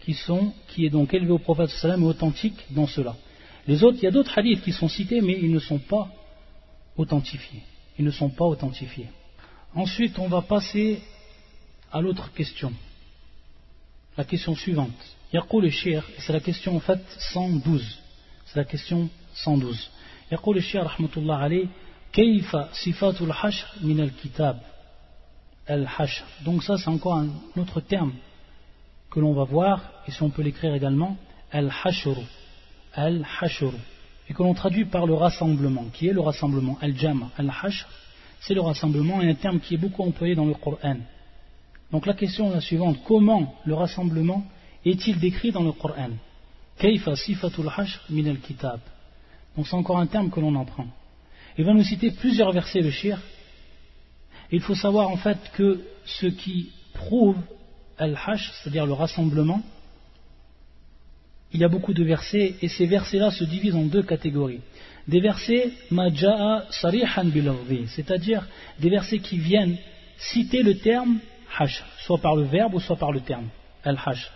[0.00, 3.14] qui, sont, est donc élevé au prophète sallam et authentique dans cela.
[3.66, 6.08] Les autres, il y a d'autres hadiths qui sont cités mais ils ne sont pas
[6.96, 7.62] authentifiés
[7.98, 9.08] ils ne sont pas authentifiés.
[9.74, 11.02] Ensuite, on va passer
[11.92, 12.72] à l'autre question.
[14.16, 14.90] La question suivante.
[15.32, 17.00] Yaqul al-Shir, c'est la question en fait
[17.32, 17.98] 112.
[18.46, 19.90] C'est la question 112.
[20.30, 21.68] Yaqul Shir, rahmatullah alayh,
[22.12, 24.58] Kayfa sifatul hashr min al-kitab?
[25.66, 26.24] Al-hashr.
[26.44, 28.14] Donc ça, c'est encore un autre terme
[29.11, 31.16] que l'on va voir, et si on peut l'écrire également,
[31.52, 32.16] al-hashr.
[32.94, 33.74] Al-hashr
[34.28, 35.86] et que l'on traduit par le rassemblement.
[35.92, 37.86] Qui est le rassemblement Al-Jama, Al-Hashr,
[38.40, 40.98] c'est le rassemblement et un terme qui est beaucoup employé dans le Coran.
[41.90, 44.44] Donc la question est la suivante comment le rassemblement
[44.84, 46.10] est-il décrit dans le Coran
[46.78, 48.80] Kayfa sifatul hashr min al-kitab.
[49.56, 50.86] Donc c'est encore un terme que l'on en prend.
[51.56, 53.18] Il va nous citer plusieurs versets de shir.
[54.52, 57.36] Il faut savoir en fait que ce qui prouve
[57.98, 59.62] al-hashr, c'est-à-dire le rassemblement,
[61.52, 64.61] il y a beaucoup de versets et ces versets-là se divisent en deux catégories.
[65.06, 67.30] Des versets maja'a sarihan
[67.87, 68.46] c'est-à-dire
[68.78, 69.76] des versets qui viennent
[70.18, 71.18] citer le terme
[71.58, 73.48] hash, soit par le verbe ou soit par le terme
[73.84, 74.30] al-hash.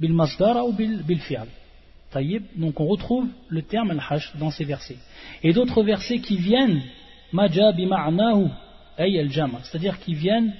[0.00, 1.48] Bil masdara ou bil fi'al.
[2.56, 4.96] Donc on retrouve le terme al-hash dans ces versets.
[5.42, 6.82] Et d'autres versets qui viennent
[7.32, 8.48] bima'nahu
[8.96, 10.54] ay al-jam, c'est-à-dire qui viennent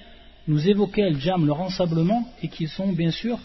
[0.46, 3.38] nous évoquer al-jam, le rassemblement, et qui sont bien sûr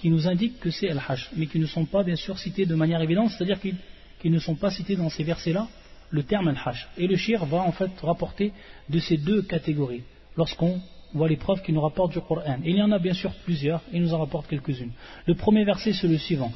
[0.00, 2.74] qui nous indiquent que c'est Al-Hajj, mais qui ne sont pas bien sûr cités de
[2.74, 5.68] manière évidente, c'est-à-dire qu'ils ne sont pas cités dans ces versets-là
[6.10, 6.88] le terme Al-Hajj.
[6.96, 8.52] Et le shir va en fait rapporter
[8.88, 10.02] de ces deux catégories,
[10.38, 10.80] lorsqu'on
[11.12, 12.60] voit les preuves qu'il nous rapporte du Coran.
[12.64, 14.92] Il y en a bien sûr plusieurs, il nous en rapporte quelques-unes.
[15.26, 16.52] Le premier verset, c'est le suivant.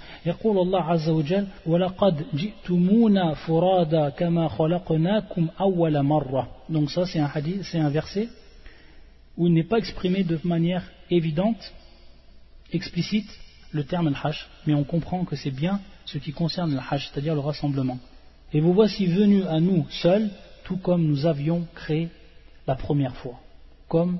[6.71, 8.29] Donc ça, c'est un hadith, c'est un verset
[9.37, 11.73] où il n'est pas exprimé de manière évidente
[12.75, 13.29] explicite
[13.73, 17.35] le terme al-hash, mais on comprend que c'est bien ce qui concerne le hash, c'est-à-dire
[17.35, 17.99] le rassemblement.
[18.53, 20.31] Et vous voici venus à nous seuls,
[20.65, 22.09] tout comme nous avions créé
[22.67, 23.41] la première fois.
[23.89, 24.19] Comme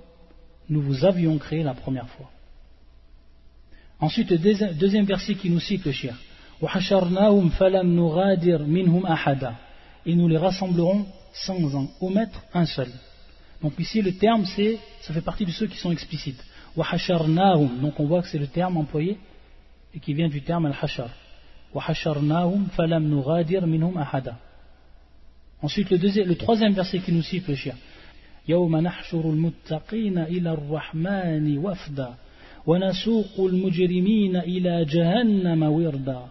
[0.69, 2.31] nous vous avions créé la première fois.
[4.01, 4.39] Ensuite, le
[4.75, 6.17] deuxième verset qui nous cite le shir.
[10.07, 12.89] Et nous les rassemblerons sans en omettre un seul.
[13.63, 16.43] Donc ici, le terme, c'est, ça fait partie de ceux qui sont explicites
[17.82, 19.18] Donc on voit que c'est le terme employé
[19.94, 21.10] et qui vient du terme al-hashar.
[22.76, 23.08] falam
[23.68, 24.38] minhum ahada.
[25.62, 27.74] Ensuite le, deuxième, le troisième verset qui nous cite le shir.
[28.48, 32.14] يوم نحشر المتقين إلى الرحمن وفدا
[32.68, 36.22] ونسوق المجرمين إلى جهنم وردا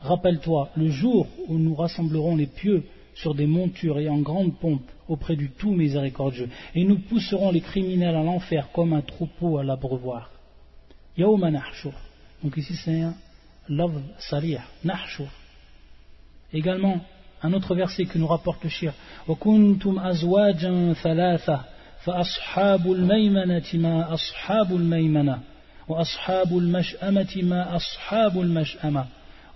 [0.00, 2.82] Rappelle-toi le jour où nous rassemblerons les pieux
[3.16, 7.60] sur des montures et en grande pompe auprès du tout miséricordieux, et nous pousserons les
[7.60, 10.30] criminels à l'enfer comme un troupeau à l'abreuvoir.
[11.16, 11.92] Yawma nahshur.
[12.42, 13.14] Donc ici c'est un
[13.68, 15.28] love sarih, nahshur.
[16.52, 17.00] Également,
[17.42, 18.92] un autre verset que nous rapporte le shir.
[19.28, 21.60] وَكُنْتُمْ أَزْوَاجًا ثَلَاثَةً
[22.04, 25.38] فَأَصْحَابُ الْمَيْمَنَةِ مَا أَصْحَابُ الْمَيْمَنَةِ
[25.88, 29.06] وَأَصْحَابُ الْمَشْأَمَةِ مَا أَصْحَابُ الْمَشْأَمَةِ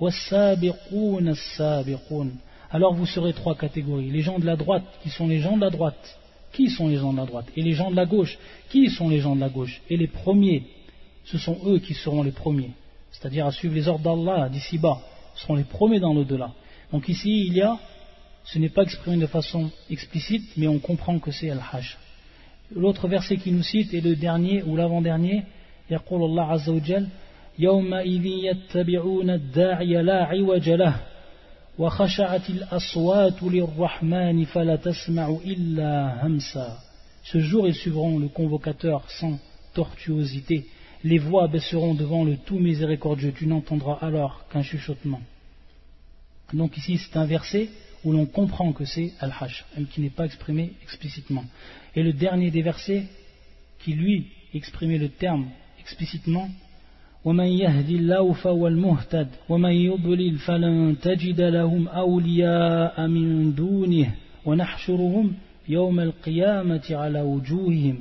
[0.00, 2.38] وَالسَّابِقُونَ السَّابِقُونَ
[2.70, 4.10] alors vous serez trois catégories.
[4.10, 6.18] Les gens de la droite, qui sont les gens de la droite.
[6.52, 8.38] Qui sont les gens de la droite Et les gens de la gauche,
[8.70, 10.64] qui sont les gens de la gauche Et les premiers,
[11.24, 12.70] ce sont eux qui seront les premiers.
[13.10, 15.00] C'est-à-dire à suivre les ordres d'Allah d'ici bas,
[15.36, 16.52] seront les premiers dans l'au-delà.
[16.92, 17.78] Donc ici, il y a,
[18.44, 21.98] ce n'est pas exprimé de façon explicite, mais on comprend que c'est Al-Hajj.
[22.74, 25.44] L'autre verset qui nous cite est le dernier ou l'avant-dernier.
[25.90, 27.08] يقول الله عز وجل
[27.58, 30.94] يومئذ يتبعون الداعي لا عوج له
[37.23, 39.39] ce jour, ils suivront le convocateur sans
[39.73, 40.67] tortuosité.
[41.03, 43.31] Les voix baisseront devant le tout miséricordieux.
[43.31, 45.21] Tu n'entendras alors qu'un chuchotement.
[46.53, 47.69] Donc ici, c'est un verset
[48.03, 51.45] où l'on comprend que c'est Al-Hajj, qui n'est pas exprimé explicitement.
[51.95, 53.05] Et le dernier des versets,
[53.79, 56.47] qui lui exprimait le terme explicitement,
[57.24, 65.34] ومن يهد الله فهو المهتد ومن يضلل فلن تجد لهم أولياء من دونه ونحشرهم
[65.68, 67.96] يوم القيامة على وجوههم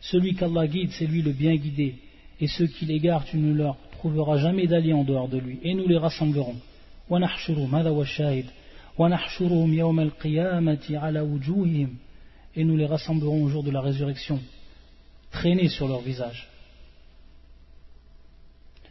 [0.00, 1.94] Celui qu'Allah guide, c'est lui le bien guidé.
[2.40, 5.58] Et ceux qui l'égarent, tu ne leur trouveras jamais d'alliés en dehors de lui.
[5.62, 6.56] Et nous les rassemblerons.
[7.10, 8.44] ونحشرهم هذا هو الشاهد
[8.98, 11.96] ونحشرهم يوم القيامة على وجوههم
[12.56, 14.40] Et nous les rassemblerons au jour de la résurrection,
[15.30, 16.48] traînés sur leur visage.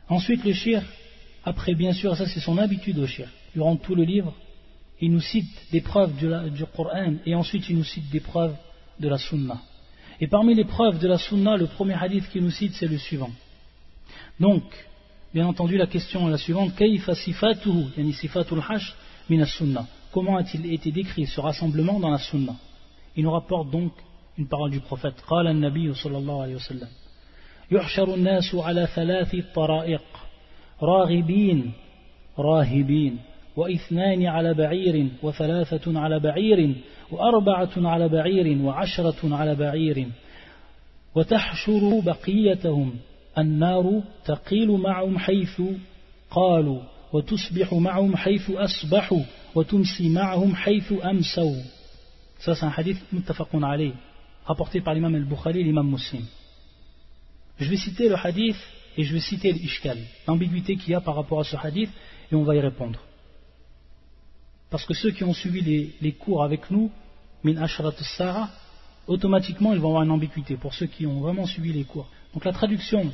[0.09, 0.83] Ensuite, le shir,
[1.45, 4.35] après bien sûr, ça c'est son habitude au shir, durant tout le livre,
[5.01, 8.57] il nous cite des preuves du, du Coran et ensuite il nous cite des preuves
[9.01, 9.61] de la Sunna.
[10.21, 12.99] Et parmi les preuves de la Sunna, le premier hadith qu'il nous cite c'est le
[12.99, 13.31] suivant.
[14.38, 14.62] Donc,
[15.33, 16.73] bien entendu, la question est la suivante
[20.12, 22.55] Comment a-t-il été décrit ce rassemblement dans la Sunna?
[23.17, 23.93] Il nous rapporte donc
[24.38, 25.17] une parole du prophète.
[27.75, 30.03] يحشر الناس على ثلاث طرائق
[30.83, 31.73] راغبين
[32.39, 33.19] راهبين
[33.57, 36.75] واثنان على بعير وثلاثة على بعير
[37.11, 40.09] وأربعة على بعير وعشرة على بعير
[41.15, 42.95] وتحشر بقيتهم
[43.39, 45.63] النار تقيل معهم حيث
[46.31, 46.81] قالوا
[47.13, 49.23] وتصبح معهم حيث أصبحوا
[49.55, 51.57] وتمسي معهم حيث أمسوا
[52.47, 53.95] un hadith muttafaqun alayh
[54.45, 56.25] rapporté par l'imam al-Bukhari l'imam Muslim.
[57.59, 58.57] Je vais citer le hadith
[58.97, 61.90] et je vais citer l'ishkal, l'ambiguïté qu'il y a par rapport à ce hadith,
[62.31, 63.01] et on va y répondre.
[64.71, 66.90] Parce que ceux qui ont suivi les, cours avec nous,
[67.43, 68.51] min ashrat sara,
[69.07, 72.09] automatiquement ils vont avoir une ambiguïté, pour ceux qui ont vraiment suivi les cours.
[72.33, 73.12] Donc la traduction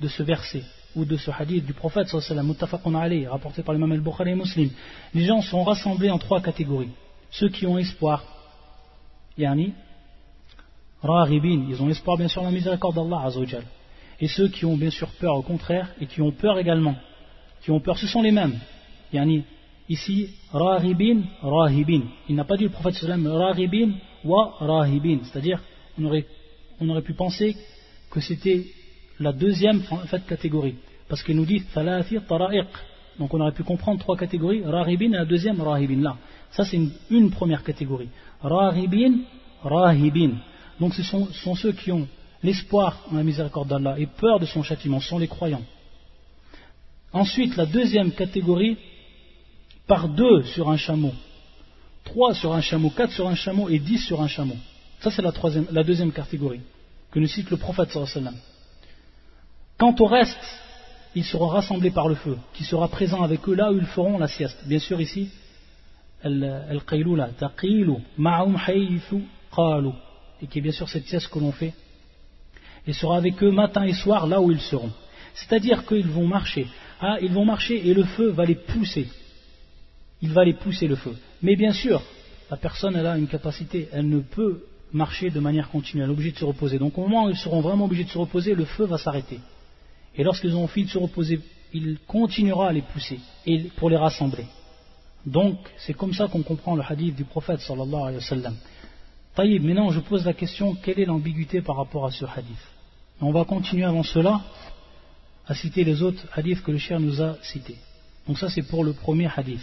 [0.00, 2.56] de ce verset, ou de ce hadith du prophète sallallahu
[2.94, 4.70] alayhi rapporté par l'imam al-Bukhari et Muslim,
[5.14, 6.90] les gens sont rassemblés en trois catégories.
[7.30, 8.22] Ceux qui ont espoir,
[9.38, 9.72] yani,
[11.04, 13.64] ils ont espoir bien sûr la miséricorde d'Allah Azzawajal.
[14.20, 16.94] Et ceux qui ont bien sûr peur au contraire, et qui ont peur également,
[17.62, 18.58] qui ont peur, ce sont les mêmes.
[19.12, 19.44] Yani,
[19.88, 22.02] ici, Rahibin, Rahibin.
[22.28, 25.18] Il n'a pas dit le prophète sallam, Rahibin wa Rahibin.
[25.24, 25.60] C'est-à-dire,
[25.98, 27.56] on aurait, pu penser
[28.10, 28.64] que c'était
[29.18, 29.82] la deuxième
[30.28, 30.76] catégorie.
[31.08, 32.68] Parce qu'il nous dit, Thalathir Tara'iq.
[33.18, 36.00] Donc on aurait pu comprendre trois catégories, Rahibin et la deuxième Rahibin.
[36.00, 36.16] Là,
[36.52, 38.08] ça c'est une, une première catégorie.
[38.40, 39.18] Rahibin,
[39.62, 40.36] Rahibin.
[40.82, 42.08] Donc ce sont, ceux qui ont
[42.42, 45.62] l'espoir en la miséricorde d'Allah et peur de son châtiment, sont les croyants.
[47.12, 48.76] Ensuite, la deuxième catégorie,
[49.86, 51.12] par deux sur un chameau,
[52.02, 54.56] trois sur un chameau, quatre sur un chameau et dix sur un chameau.
[54.98, 56.62] Ça, c'est la, deuxième catégorie
[57.12, 58.34] que nous cite le prophète sallam.
[59.78, 60.44] Quant au reste,
[61.14, 64.18] ils seront rassemblés par le feu, qui sera présent avec eux là où ils feront
[64.18, 64.58] la sieste.
[64.66, 65.30] Bien sûr, ici,
[66.24, 68.56] al-qaylula, taqilu, ma'um
[69.54, 69.92] qalu
[70.42, 71.72] et qui est bien sûr cette sieste que l'on fait,
[72.86, 74.90] et sera avec eux matin et soir là où ils seront.
[75.34, 76.66] C'est-à-dire qu'ils vont marcher.
[77.00, 79.08] Ah, ils vont marcher et le feu va les pousser.
[80.20, 81.16] Il va les pousser le feu.
[81.42, 82.02] Mais bien sûr,
[82.50, 86.12] la personne elle a une capacité, elle ne peut marcher de manière continue, elle est
[86.12, 86.78] obligée de se reposer.
[86.78, 89.40] Donc au moment où ils seront vraiment obligés de se reposer, le feu va s'arrêter.
[90.16, 91.40] Et lorsqu'ils ont fini de se reposer,
[91.72, 93.18] il continuera à les pousser
[93.76, 94.46] pour les rassembler.
[95.24, 98.56] Donc c'est comme ça qu'on comprend le hadith du prophète sallallahu alayhi wa sallam.
[99.34, 102.64] Taïb, maintenant je pose la question quelle est l'ambiguïté par rapport à ce hadith
[103.20, 104.42] On va continuer avant cela
[105.46, 107.78] à citer les autres hadiths que le cher nous a cités.
[108.26, 109.62] Donc ça c'est pour le premier hadith.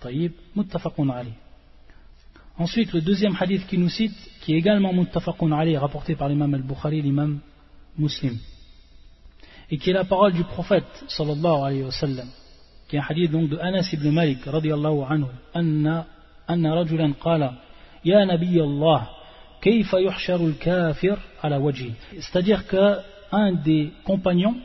[0.00, 1.32] Taïb, muttafaqun ali.
[2.58, 6.52] Ensuite, le deuxième hadith qui nous cite, qui est également muttafaqun ali, rapporté par l'imam
[6.54, 7.40] al-Bukhari, l'imam
[7.98, 8.38] muslim,
[9.70, 12.28] et qui est la parole du prophète sallallahu alayhi wa sallam,
[12.88, 16.06] qui est un hadith donc de Anas ibn Malik radiyallahu anhu, anna,
[16.46, 17.54] anna rajulan qala,
[18.06, 18.58] ya nabi
[19.60, 19.98] kayfa.
[22.20, 24.56] C'est-à-dire qu'un des compagnons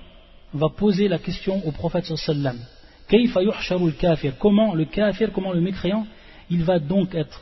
[0.54, 2.58] va poser la question au prophète sallallahu
[3.10, 6.06] alayhi kafir Comment le kafir, comment le mécréant,
[6.50, 7.42] il va donc être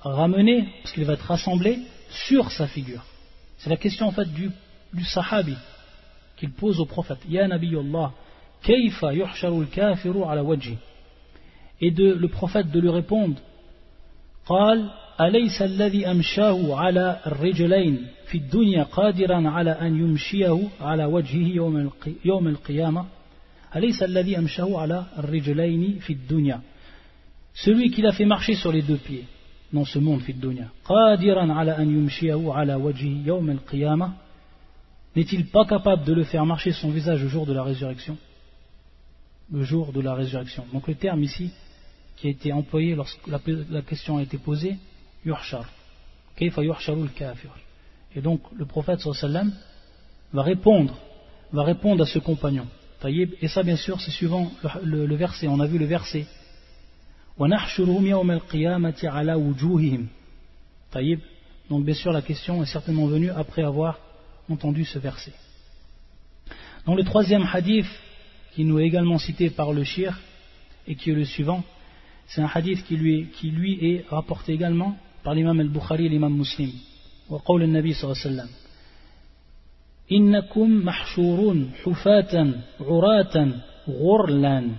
[0.00, 1.78] ramené, parce qu'il va être rassemblé
[2.10, 3.04] sur sa figure.
[3.58, 4.50] C'est la question en fait du,
[5.04, 5.56] sahabi
[6.36, 7.18] qu'il pose au prophète.
[7.28, 8.12] Ya Allah,
[8.62, 9.12] kayfa
[9.72, 10.76] kafiru ala wajhi.
[11.80, 13.36] Et de, le prophète de lui répondre,
[14.45, 14.89] قال
[15.21, 21.91] أليس الذي أمشاه على الرجلين في الدنيا قادرا على أن يمشيه على وجهه يوم,
[22.25, 23.05] يوم القيامة
[23.75, 26.61] أليس الذي أمشاه على الرجلين في الدنيا
[27.53, 29.25] celui qui l'a fait marcher sur les deux pieds
[29.73, 34.13] dans ce monde في الدنيا قادرا على أن يمشيه على وجهه يوم القيامة
[35.15, 38.17] N'est-il pas capable de le faire marcher son visage le jour de la résurrection
[39.51, 40.65] Le jour de la résurrection.
[40.71, 41.51] Donc le terme ici
[42.16, 44.76] qui a été employé lorsque la, question a été posée,
[45.24, 45.68] yuhshar.
[46.36, 47.50] Kafir.
[48.14, 49.52] Et donc le prophète sallam
[50.32, 50.98] va répondre,
[51.52, 52.66] va répondre à ce compagnon.
[53.04, 54.50] Et ça bien sûr c'est suivant
[54.82, 56.26] le, verset, on a vu le verset.
[61.68, 63.98] Donc bien sûr la question est certainement venue après avoir
[64.48, 65.32] entendu ce verset.
[66.86, 67.86] Dans le troisième hadith,
[68.54, 70.18] qui nous est également cité par le shir,
[70.86, 71.64] et qui est le suivant,
[72.27, 76.33] c'est un hadith qui lui, qui lui est rapporté également par l'imam al-Bukhari et l'imam
[76.33, 76.71] muslim.
[77.29, 78.49] وقول النبي صلى الله عليه وسلم
[80.11, 83.47] إنكم محشورون حفاة عراة
[83.89, 84.71] غرلا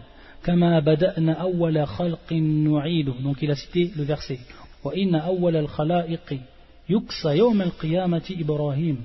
[0.44, 4.38] كما بدأنا أول خلق نعيده donc il a cité le verset
[4.84, 6.40] وإن أول الخلائق
[6.88, 9.04] يكسى يوم القيامة إبراهيم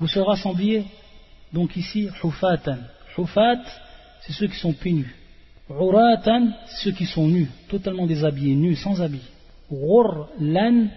[0.00, 0.84] Vous serez rassemblés,
[1.52, 2.78] donc ici, hufatan.
[3.16, 3.64] Hufat,
[4.20, 5.16] c'est ceux qui sont pieds nus.
[5.79, 6.49] Uratan,
[6.81, 9.29] ceux qui sont nus, totalement déshabillés, nus, sans habits.
[9.71, 10.87] Ghurlan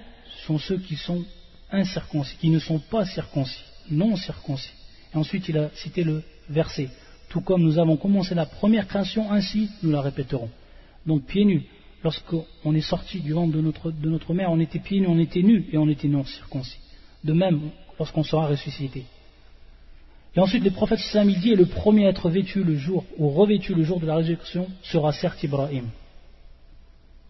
[0.47, 1.24] sont ceux qui sont
[1.70, 4.72] incirconcis, qui ne sont pas circoncis, non circoncis.
[5.14, 6.89] Et ensuite, il a cité le verset.
[7.29, 10.51] Tout comme nous avons commencé la première création, ainsi nous la répéterons.
[11.07, 11.64] Donc, pieds nus.
[12.05, 15.66] Lorsqu'on est sorti du ventre de notre mère, on était pieds nus, on était nus
[15.72, 16.79] et on était non circoncis.
[17.24, 19.05] De même, lorsqu'on sera ressuscité.
[20.37, 23.30] Et ensuite, le prophète sallam dit, et le premier à être vêtu le jour, ou
[23.30, 25.89] revêtu le jour de la résurrection, sera certes Ibrahim.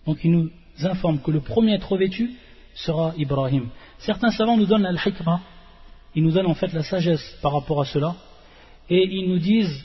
[0.07, 0.51] Donc il nous
[0.83, 2.33] informe que le premier à être revêtu
[2.75, 3.69] sera Ibrahim.
[3.99, 5.41] Certains savants nous donnent al-hikmah,
[6.17, 8.17] ils nous donnent en fait la sagesse par rapport à cela,
[8.91, 9.85] et ils nous disent,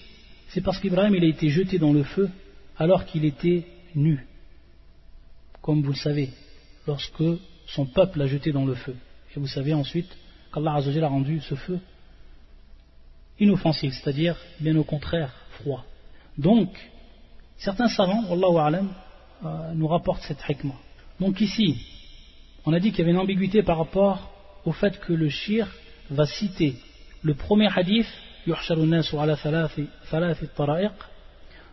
[0.49, 2.30] c'est parce qu'Ibrahim il a été jeté dans le feu
[2.78, 4.26] alors qu'il était nu,
[5.61, 6.32] comme vous le savez,
[6.88, 7.24] lorsque
[7.67, 8.95] son peuple l'a jeté dans le feu.
[9.36, 10.09] Et vous savez ensuite
[10.51, 11.80] qu'Allah a rendu ce feu
[13.41, 15.83] inoffensif, c'est-à-dire bien au contraire froid.
[16.37, 16.69] Donc,
[17.57, 18.93] certains savants, Wallahu a'lam,
[19.43, 20.79] euh, nous rapportent cette hikmah.
[21.19, 21.75] Donc ici,
[22.65, 24.31] on a dit qu'il y avait une ambiguïté par rapport
[24.63, 25.67] au fait que le shir
[26.11, 26.75] va citer
[27.23, 28.07] le premier hadith,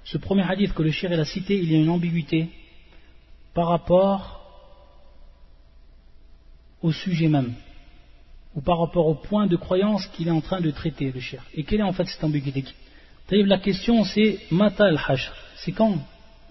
[0.05, 2.49] ce premier hadith que le shir a cité, il y a une ambiguïté
[3.55, 4.35] par rapport
[6.83, 7.55] au sujet même
[8.55, 11.45] ou par rapport au point de croyance qu'il est en train de traiter, le cher.
[11.55, 12.73] Et quelle est en fait cette ambiguïté
[13.31, 15.99] La question c'est Mata al-Hashr, c'est quand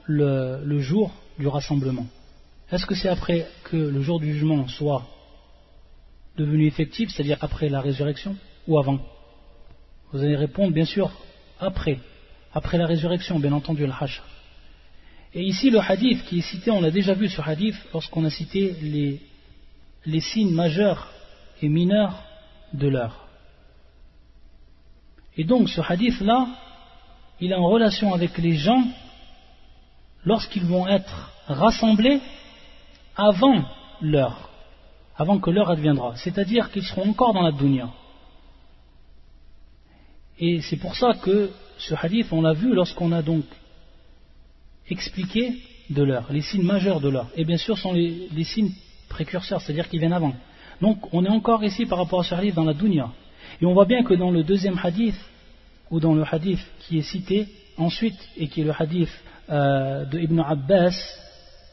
[0.06, 2.06] le, jour du rassemblement?
[2.72, 5.06] Est-ce que c'est après que le jour du jugement soit
[6.38, 8.36] devenu effectif, c'est-à-dire après la résurrection,
[8.68, 9.00] ou avant?
[10.12, 11.12] Vous allez répondre bien sûr
[11.60, 12.00] après,
[12.54, 14.24] après la résurrection, bien entendu, al-Hashr.
[15.34, 18.30] Et ici, le hadith qui est cité, on l'a déjà vu ce hadith lorsqu'on a
[18.30, 18.76] cité
[20.06, 21.12] les signes majeurs
[21.62, 22.24] et mineur
[22.74, 23.28] de l'heure.
[25.38, 26.48] Et donc ce hadith-là,
[27.40, 28.84] il est en relation avec les gens
[30.26, 32.20] lorsqu'ils vont être rassemblés
[33.16, 33.64] avant
[34.02, 34.50] l'heure,
[35.16, 36.16] avant que l'heure adviendra.
[36.18, 37.90] C'est-à-dire qu'ils seront encore dans la dunya.
[40.40, 43.46] Et c'est pour ça que ce hadith, on l'a vu lorsqu'on a donc
[44.90, 45.58] expliqué
[45.90, 47.30] de l'heure, les signes majeurs de l'heure.
[47.36, 48.72] Et bien sûr, sont les, les signes
[49.10, 50.34] précurseurs, c'est-à-dire qui viennent avant.
[50.82, 53.10] Donc on est encore ici par rapport à ce hadith dans la dunya.
[53.62, 55.16] Et on voit bien que dans le deuxième hadith,
[55.90, 57.48] ou dans le hadith qui est cité
[57.78, 59.10] ensuite, et qui est le hadith
[59.50, 60.96] euh, de Ibn Abbas,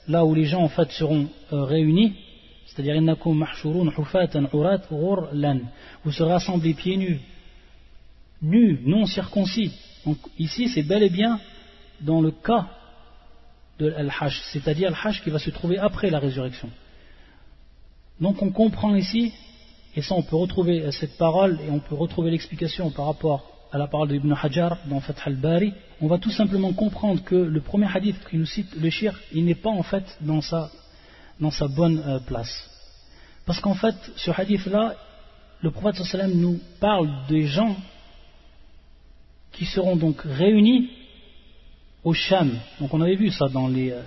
[0.08, 2.14] là où les gens en fait seront euh, réunis,
[2.66, 2.94] C'est-à-dire,
[6.04, 7.20] vous serez assemblés pieds nus,
[8.42, 9.72] nus, non circoncis.
[10.06, 11.40] Donc ici, c'est bel et bien
[12.00, 12.68] dans le cas
[13.78, 16.70] de Al-Hajj, c'est-à-dire Al-Hajj qui va se trouver après la résurrection.
[18.20, 19.32] Donc on comprend ici,
[19.96, 23.78] et ça on peut retrouver cette parole et on peut retrouver l'explication par rapport à
[23.78, 27.88] la parole d'Ibn Hajar dans Fath al-Bari, on va tout simplement comprendre que le premier
[27.92, 30.70] hadith qui nous cite le shirk, il n'est pas en fait dans sa,
[31.40, 32.70] dans sa bonne euh, place.
[33.46, 34.94] Parce qu'en fait, ce hadith-là,
[35.60, 37.74] le prophète sallam nous parle des gens
[39.50, 40.90] qui seront donc réunis
[42.04, 42.56] au Sham.
[42.80, 44.02] Donc on avait vu ça dans les, euh,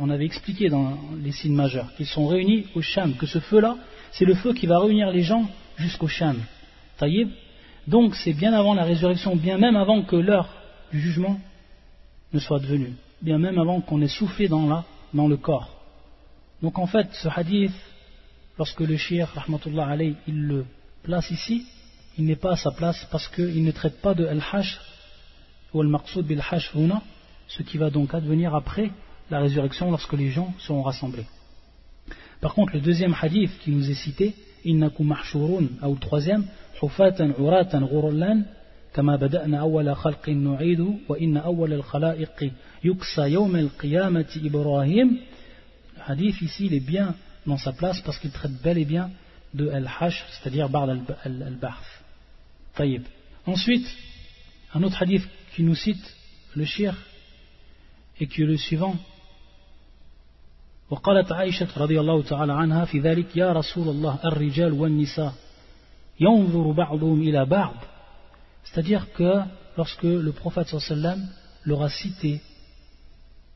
[0.00, 3.76] on avait expliqué dans les signes majeurs qu'ils sont réunis au Sham, que ce feu-là,
[4.12, 5.46] c'est le feu qui va réunir les gens
[5.76, 6.38] jusqu'au Sham.
[6.96, 7.28] Taïb,
[7.86, 10.48] donc c'est bien avant la résurrection, bien même avant que l'heure
[10.90, 11.38] du jugement
[12.32, 14.82] ne soit devenue, bien même avant qu'on ait soufflé dans,
[15.12, 15.70] dans le corps.
[16.62, 17.72] Donc en fait, ce hadith,
[18.56, 20.64] lorsque le shir, rahmatullah alayh, il le
[21.02, 21.66] place ici,
[22.16, 24.80] il n'est pas à sa place parce qu'il ne traite pas de al-hash
[25.74, 26.72] ou al-maqsoud bil-hash
[27.48, 28.90] ce qui va donc advenir après
[29.29, 31.25] la résurrection lorsque les gens seront rassemblés.
[32.41, 36.45] Par contre, le deuxième hadith qui nous est cité, innakum mahshurun, ou le troisième,
[36.81, 38.45] حفاة عراة غرلا
[38.93, 42.51] كما بدأنا أول خلق نعيده وإن أول الخلائق
[42.83, 45.19] يكسى يوم القيامة إبراهيم
[45.97, 47.15] Le hadith ici il est bien
[47.47, 49.09] dans sa place parce qu'il traite bel et bien
[49.53, 50.89] de Al-Hashr, c'est-à-dire Ba'd
[51.23, 52.03] al-Ba'th.
[52.75, 53.03] Taïb.
[53.45, 53.87] Ensuite,
[54.73, 55.23] un autre hadith
[55.55, 56.15] qui nous cite
[56.53, 56.93] le shir
[58.19, 58.95] et qui est le suivant.
[60.89, 65.33] وقالت عائشة رضي الله تعالى عنها في ذلك يا رسول الله الرجال والنساء
[68.63, 69.41] c'est-à-dire que
[69.75, 71.27] lorsque le prophète sallam
[71.65, 72.41] leur a cité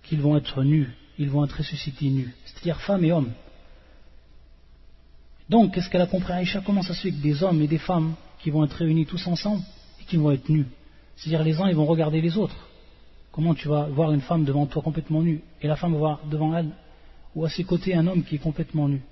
[0.04, 3.32] qu'ils vont être nus, ils vont être ressuscités nus, c'est-à-dire femmes et hommes.
[5.48, 7.78] Donc, qu'est-ce qu'elle a compris Aïcha Comment ça se fait que des hommes et des
[7.78, 9.64] femmes qui vont être réunis tous ensemble
[10.02, 10.68] et qui vont être nus
[11.16, 12.68] C'est-à-dire les uns, ils vont regarder les autres.
[13.32, 16.20] Comment tu vas voir une femme devant toi complètement nue et la femme va voir
[16.30, 16.72] devant elle
[17.35, 19.03] ou à ses côtés un homme qui est complètement nu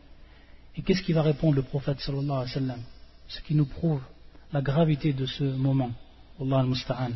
[0.76, 2.80] Et qu'est-ce qu'il va répondre le prophète sallallahu alayhi wa sallam?
[3.28, 4.02] Ce qui nous prouve
[4.52, 5.90] la gravité de ce moment.
[6.40, 7.12] Allah al-Musta'an.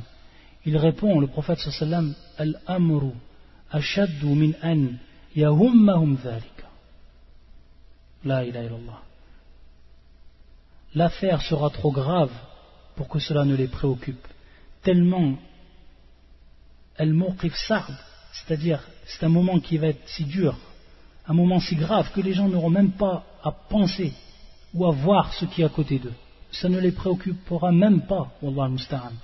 [0.64, 3.12] Il répond, le prophète sallam, Al-amru
[3.70, 4.94] ashaddu min an
[5.34, 6.68] yahummahum dhalika.
[8.24, 9.02] La ilaha illallah.
[10.94, 12.32] L'affaire sera trop grave
[12.96, 14.26] pour que cela ne les préoccupe.
[14.82, 15.36] Tellement
[16.96, 17.94] al-muqif sa'd,
[18.32, 20.57] c'est-à-dire c'est un moment qui va être si dur,
[21.29, 24.12] un moment si grave que les gens n'auront même pas à penser
[24.74, 26.12] ou à voir ce qui est à côté d'eux.
[26.53, 28.70] Ça ne les préoccupera même pas, Wallah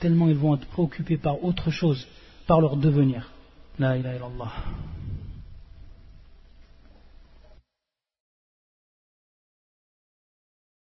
[0.00, 2.06] tellement ils vont être préoccupés par autre chose,
[2.46, 3.30] par leur devenir.
[3.78, 4.52] La ilaha illallah.